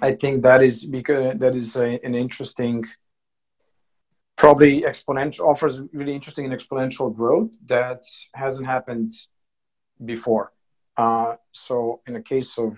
I 0.00 0.14
think 0.14 0.42
that 0.42 0.62
is 0.62 0.84
because 0.84 1.38
that 1.38 1.56
is 1.56 1.76
a, 1.76 1.98
an 2.04 2.14
interesting 2.14 2.84
probably 4.42 4.74
exponential 4.92 5.44
offers 5.50 5.74
really 5.92 6.14
interesting 6.18 6.44
and 6.46 6.54
exponential 6.58 7.08
growth 7.20 7.52
that 7.74 8.02
hasn't 8.42 8.66
happened 8.74 9.10
before 10.12 10.46
uh, 10.96 11.32
so 11.52 12.00
in 12.06 12.12
the 12.14 12.24
case 12.32 12.52
of 12.58 12.70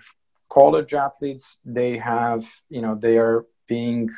college 0.59 0.92
athletes 1.07 1.46
they 1.64 1.92
have 1.96 2.40
you 2.68 2.83
know 2.85 2.94
they 3.07 3.16
are 3.16 3.38
being 3.68 4.11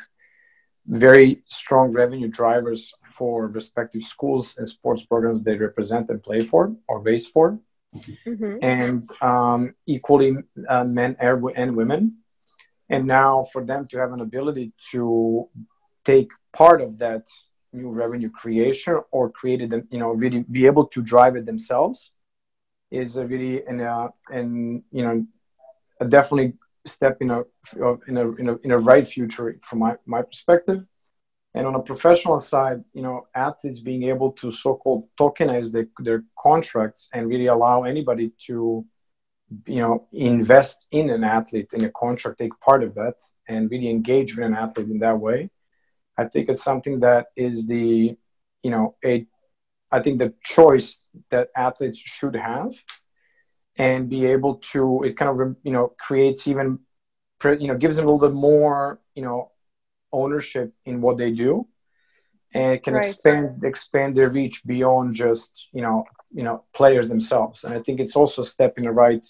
very 0.87 1.41
strong 1.45 1.91
revenue 1.91 2.27
drivers 2.27 2.93
for 3.17 3.47
respective 3.47 4.03
schools 4.03 4.55
and 4.57 4.67
sports 4.67 5.05
programs 5.05 5.43
they 5.43 5.55
represent 5.55 6.09
and 6.09 6.21
play 6.21 6.41
for 6.41 6.75
or 6.87 6.99
race 7.01 7.27
for. 7.27 7.59
Mm-hmm. 7.95 8.57
And 8.61 9.03
um, 9.21 9.73
equally, 9.85 10.35
uh, 10.67 10.83
men 10.83 11.15
and 11.19 11.75
women. 11.75 12.17
And 12.89 13.07
now, 13.07 13.47
for 13.51 13.65
them 13.65 13.87
to 13.89 13.97
have 13.97 14.11
an 14.11 14.21
ability 14.21 14.73
to 14.91 15.49
take 16.05 16.29
part 16.53 16.81
of 16.81 16.97
that 16.99 17.25
new 17.73 17.89
revenue 17.89 18.29
creation 18.29 18.99
or 19.11 19.29
created 19.29 19.69
them, 19.69 19.87
you 19.91 19.99
know, 19.99 20.11
really 20.11 20.45
be 20.49 20.65
able 20.65 20.87
to 20.87 21.01
drive 21.01 21.35
it 21.35 21.45
themselves 21.45 22.11
is 22.91 23.17
a 23.17 23.25
really 23.25 23.65
and 23.65 23.81
uh, 23.81 24.07
and 24.29 24.83
you 24.91 25.03
know 25.03 25.25
a 25.99 26.05
definitely 26.05 26.53
step 26.85 27.17
in 27.21 27.31
a 27.31 27.41
in 28.07 28.17
a 28.17 28.31
in 28.35 28.49
a, 28.49 28.55
in 28.65 28.71
a 28.71 28.77
right 28.77 29.07
future 29.07 29.59
from 29.67 29.79
my, 29.79 29.95
my 30.05 30.21
perspective. 30.21 30.85
And 31.53 31.65
on 31.65 31.75
a 31.75 31.79
professional 31.79 32.39
side 32.39 32.83
you 32.93 33.01
know 33.01 33.27
athletes 33.33 33.79
being 33.79 34.03
able 34.03 34.31
to 34.33 34.51
so-called 34.51 35.07
tokenize 35.19 35.71
their, 35.71 35.87
their 35.99 36.23
contracts 36.37 37.09
and 37.13 37.29
really 37.29 37.47
allow 37.47 37.83
anybody 37.83 38.31
to 38.47 38.85
you 39.65 39.81
know 39.81 40.07
invest 40.11 40.85
in 40.91 41.09
an 41.09 41.23
athlete 41.23 41.69
in 41.73 41.85
a 41.85 41.91
contract 41.91 42.39
take 42.39 42.59
part 42.59 42.83
of 42.83 42.93
that 42.95 43.15
and 43.47 43.71
really 43.71 43.89
engage 43.89 44.35
with 44.35 44.45
an 44.45 44.55
athlete 44.55 44.89
in 44.89 44.99
that 44.99 45.17
way 45.17 45.49
i 46.17 46.25
think 46.25 46.49
it's 46.49 46.63
something 46.63 46.99
that 46.99 47.27
is 47.35 47.67
the 47.67 48.15
you 48.63 48.71
know 48.71 48.95
a 49.03 49.25
i 49.91 50.01
think 50.01 50.19
the 50.19 50.33
choice 50.43 50.99
that 51.29 51.49
athletes 51.55 51.99
should 51.99 52.35
have 52.35 52.71
and 53.77 54.09
be 54.09 54.25
able 54.25 54.55
to 54.55 55.03
it 55.03 55.17
kind 55.17 55.29
of 55.29 55.55
you 55.63 55.71
know 55.71 55.93
creates 55.99 56.47
even 56.47 56.79
you 57.43 57.67
know 57.67 57.77
gives 57.77 57.97
them 57.97 58.05
a 58.05 58.11
little 58.11 58.27
bit 58.27 58.35
more 58.35 58.99
you 59.13 59.21
know 59.21 59.51
ownership 60.11 60.73
in 60.85 61.01
what 61.01 61.17
they 61.17 61.31
do 61.31 61.67
and 62.53 62.81
can 62.81 62.93
right. 62.93 63.05
expand 63.05 63.63
expand 63.63 64.15
their 64.15 64.29
reach 64.29 64.65
beyond 64.65 65.13
just 65.13 65.67
you 65.73 65.81
know 65.81 66.05
you 66.33 66.43
know 66.43 66.63
players 66.73 67.07
themselves 67.09 67.63
and 67.63 67.73
i 67.73 67.79
think 67.81 67.99
it's 67.99 68.15
also 68.15 68.41
a 68.41 68.45
step 68.45 68.77
in 68.77 68.85
the 68.85 68.91
right 68.91 69.25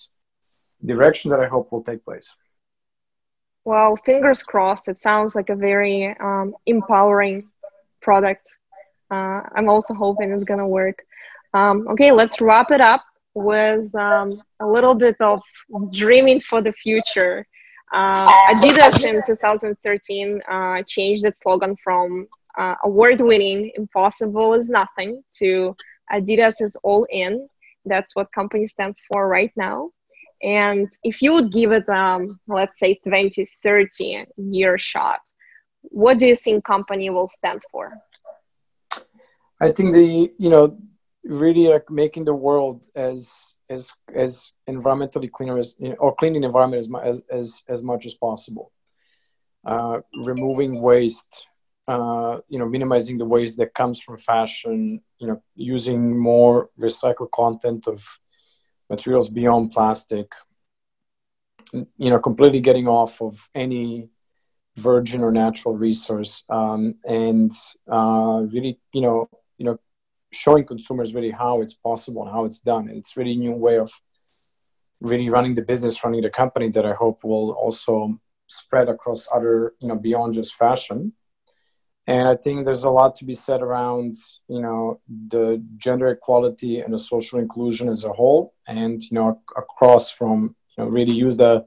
direction 0.85 1.31
that 1.31 1.39
i 1.39 1.47
hope 1.47 1.71
will 1.71 1.83
take 1.83 2.03
place 2.05 2.35
well 3.65 3.95
fingers 3.97 4.43
crossed 4.43 4.87
it 4.87 4.97
sounds 4.97 5.35
like 5.35 5.49
a 5.49 5.55
very 5.55 6.15
um, 6.21 6.55
empowering 6.67 7.47
product 8.01 8.47
uh, 9.11 9.41
i'm 9.55 9.69
also 9.69 9.93
hoping 9.93 10.31
it's 10.31 10.45
going 10.45 10.59
to 10.59 10.67
work 10.67 11.03
Um, 11.55 11.87
okay, 11.87 12.11
let's 12.11 12.41
wrap 12.41 12.69
it 12.71 12.81
up 12.81 13.03
with 13.33 13.95
um, 13.95 14.37
a 14.59 14.67
little 14.67 14.93
bit 14.93 15.15
of 15.21 15.41
dreaming 15.93 16.41
for 16.41 16.61
the 16.61 16.73
future. 16.73 17.47
Uh, 17.93 18.29
Adidas 18.51 19.05
in 19.05 19.21
2013 19.25 20.41
uh, 20.51 20.83
changed 20.85 21.25
its 21.25 21.41
slogan 21.41 21.75
from 21.81 22.27
uh, 22.57 22.75
award 22.83 23.21
winning, 23.21 23.71
impossible 23.75 24.53
is 24.53 24.69
nothing, 24.69 25.23
to 25.39 25.75
Adidas 26.11 26.55
is 26.59 26.75
all 26.83 27.07
in. 27.09 27.47
That's 27.85 28.15
what 28.17 28.27
company 28.33 28.67
stands 28.67 28.99
for 29.07 29.29
right 29.29 29.53
now. 29.55 29.91
And 30.45 30.91
if 31.03 31.23
you 31.23 31.33
would 31.33 31.51
give 31.51 31.71
it, 31.71 31.89
um, 31.89 32.39
let's 32.47 32.79
say, 32.79 32.99
20, 33.03 33.45
30 33.63 34.25
year 34.37 34.77
shot, 34.77 35.21
what 35.81 36.19
do 36.19 36.27
you 36.27 36.35
think 36.35 36.63
company 36.63 37.09
will 37.09 37.27
stand 37.27 37.63
for? 37.71 37.97
I 39.59 39.71
think 39.71 39.93
the, 39.93 40.31
you 40.37 40.49
know, 40.51 40.77
really 41.23 41.67
like 41.67 41.89
making 41.89 42.25
the 42.25 42.33
world 42.35 42.85
as 42.95 43.55
as 43.71 43.89
as 44.13 44.51
environmentally 44.69 45.31
cleaner 45.31 45.57
as 45.57 45.75
or 45.97 46.13
cleaning 46.13 46.41
the 46.41 46.47
environment 46.47 46.87
as 47.03 47.21
as 47.31 47.63
as 47.67 47.81
much 47.81 48.05
as 48.05 48.13
possible. 48.13 48.71
Uh, 49.65 50.01
removing 50.23 50.79
waste, 50.79 51.47
uh, 51.87 52.37
you 52.49 52.59
know, 52.59 52.69
minimizing 52.69 53.17
the 53.17 53.25
waste 53.25 53.57
that 53.57 53.73
comes 53.73 53.99
from 53.99 54.19
fashion. 54.19 55.01
You 55.17 55.27
know, 55.27 55.41
using 55.55 56.19
more 56.19 56.69
recycled 56.79 57.31
content 57.31 57.87
of 57.87 58.05
materials 58.89 59.29
beyond 59.29 59.71
plastic. 59.71 60.31
You 61.73 62.09
know, 62.09 62.19
completely 62.19 62.61
getting 62.61 62.87
off 62.87 63.21
of 63.21 63.49
any 63.53 64.09
virgin 64.77 65.21
or 65.21 65.31
natural 65.31 65.75
resource, 65.75 66.43
um, 66.49 66.95
and 67.05 67.51
uh, 67.91 68.43
really, 68.51 68.79
you 68.93 69.01
know, 69.01 69.29
you 69.57 69.65
know, 69.65 69.79
showing 70.31 70.65
consumers 70.65 71.13
really 71.13 71.31
how 71.31 71.61
it's 71.61 71.73
possible 71.73 72.23
and 72.23 72.31
how 72.31 72.45
it's 72.45 72.61
done. 72.61 72.87
And 72.89 72.97
it's 72.97 73.17
really 73.17 73.33
a 73.33 73.37
new 73.37 73.53
way 73.53 73.77
of 73.77 73.91
really 75.01 75.29
running 75.29 75.55
the 75.55 75.61
business, 75.61 76.03
running 76.03 76.21
the 76.21 76.29
company 76.29 76.69
that 76.69 76.85
I 76.85 76.93
hope 76.93 77.23
will 77.23 77.51
also 77.51 78.19
spread 78.47 78.89
across 78.89 79.27
other, 79.33 79.73
you 79.79 79.87
know, 79.87 79.95
beyond 79.95 80.33
just 80.33 80.55
fashion. 80.55 81.13
And 82.07 82.27
I 82.27 82.35
think 82.35 82.65
there's 82.65 82.83
a 82.83 82.89
lot 82.89 83.15
to 83.17 83.25
be 83.25 83.33
said 83.33 83.61
around, 83.61 84.15
you 84.47 84.61
know, 84.61 84.99
the 85.27 85.63
gender 85.77 86.07
equality 86.09 86.79
and 86.79 86.93
the 86.93 86.99
social 86.99 87.39
inclusion 87.39 87.89
as 87.89 88.03
a 88.03 88.13
whole, 88.13 88.53
and 88.67 89.01
you 89.01 89.15
know, 89.15 89.41
across 89.57 90.11
from, 90.11 90.55
you 90.77 90.83
know, 90.83 90.89
really 90.89 91.13
use 91.13 91.37
the 91.37 91.65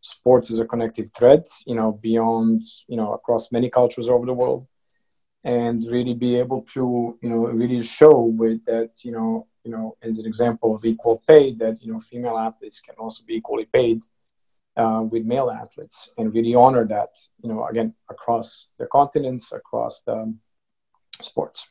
sports 0.00 0.50
as 0.50 0.58
a 0.58 0.64
connective 0.64 1.10
thread, 1.16 1.44
you 1.66 1.74
know, 1.74 1.92
beyond, 1.92 2.62
you 2.86 2.96
know, 2.96 3.12
across 3.14 3.50
many 3.50 3.68
cultures 3.68 4.08
over 4.08 4.26
the 4.26 4.32
world 4.32 4.66
and 5.44 5.84
really 5.88 6.14
be 6.14 6.36
able 6.36 6.62
to 6.62 7.18
you 7.22 7.28
know 7.28 7.46
really 7.46 7.82
show 7.82 8.20
with 8.20 8.64
that 8.66 8.90
you 9.02 9.12
know 9.12 9.46
you 9.64 9.70
know 9.70 9.96
as 10.02 10.18
an 10.18 10.26
example 10.26 10.74
of 10.74 10.84
equal 10.84 11.22
pay 11.26 11.54
that 11.54 11.80
you 11.82 11.90
know 11.90 11.98
female 11.98 12.36
athletes 12.36 12.80
can 12.80 12.94
also 12.98 13.24
be 13.24 13.34
equally 13.34 13.64
paid 13.64 14.02
uh, 14.76 15.02
with 15.10 15.24
male 15.24 15.50
athletes 15.50 16.10
and 16.18 16.32
really 16.34 16.54
honor 16.54 16.86
that 16.86 17.10
you 17.42 17.48
know 17.48 17.66
again 17.66 17.94
across 18.10 18.68
the 18.78 18.86
continents 18.86 19.52
across 19.52 20.02
the 20.02 20.34
sports. 21.20 21.70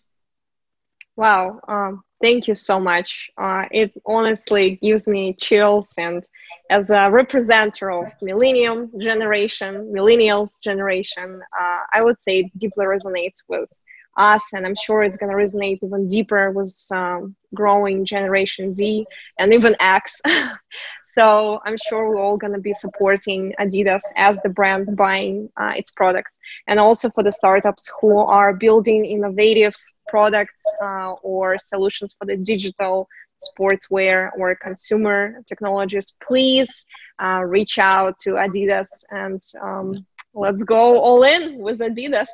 Wow 1.15 1.59
um, 1.67 2.03
thank 2.21 2.47
you 2.47 2.55
so 2.55 2.79
much. 2.79 3.29
Uh, 3.37 3.65
it 3.71 3.91
honestly 4.05 4.79
gives 4.81 5.07
me 5.07 5.33
chills 5.33 5.93
and 5.97 6.23
as 6.69 6.91
a 6.91 7.09
representative 7.09 7.89
of 7.89 8.11
millennium 8.21 8.91
generation 8.99 9.91
millennials 9.95 10.61
generation 10.61 11.41
uh, 11.59 11.79
i 11.93 12.01
would 12.01 12.19
say 12.21 12.39
it 12.39 12.59
deeply 12.59 12.85
resonates 12.85 13.39
with 13.47 13.71
us 14.17 14.43
and 14.53 14.65
i'm 14.65 14.75
sure 14.75 15.03
it's 15.03 15.17
going 15.17 15.31
to 15.31 15.37
resonate 15.37 15.79
even 15.81 16.07
deeper 16.07 16.51
with 16.51 16.73
um, 16.91 17.35
growing 17.53 18.05
generation 18.05 18.73
z 18.73 19.05
and 19.39 19.53
even 19.53 19.75
x 19.79 20.21
so 21.13 21.59
i'm 21.65 21.77
sure 21.87 22.09
we're 22.09 22.21
all 22.21 22.37
going 22.37 22.53
to 22.53 22.59
be 22.59 22.73
supporting 22.73 23.53
adidas 23.59 24.01
as 24.15 24.39
the 24.39 24.49
brand 24.49 24.95
buying 24.95 25.49
uh, 25.57 25.73
its 25.75 25.91
products 25.91 26.37
and 26.67 26.79
also 26.79 27.09
for 27.09 27.23
the 27.23 27.31
startups 27.31 27.91
who 27.99 28.19
are 28.19 28.53
building 28.53 29.05
innovative 29.05 29.73
products 30.07 30.63
uh, 30.81 31.11
or 31.21 31.57
solutions 31.57 32.15
for 32.17 32.25
the 32.25 32.35
digital 32.35 33.07
sportswear 33.39 34.29
or 34.37 34.55
consumer 34.55 35.41
technologies, 35.47 36.15
please 36.25 36.85
uh, 37.23 37.41
reach 37.45 37.79
out 37.79 38.17
to 38.19 38.31
Adidas 38.31 38.87
and 39.11 39.41
um, 39.61 40.05
let's 40.33 40.63
go 40.63 40.99
all 40.99 41.23
in 41.23 41.57
with 41.57 41.79
Adidas. 41.79 42.27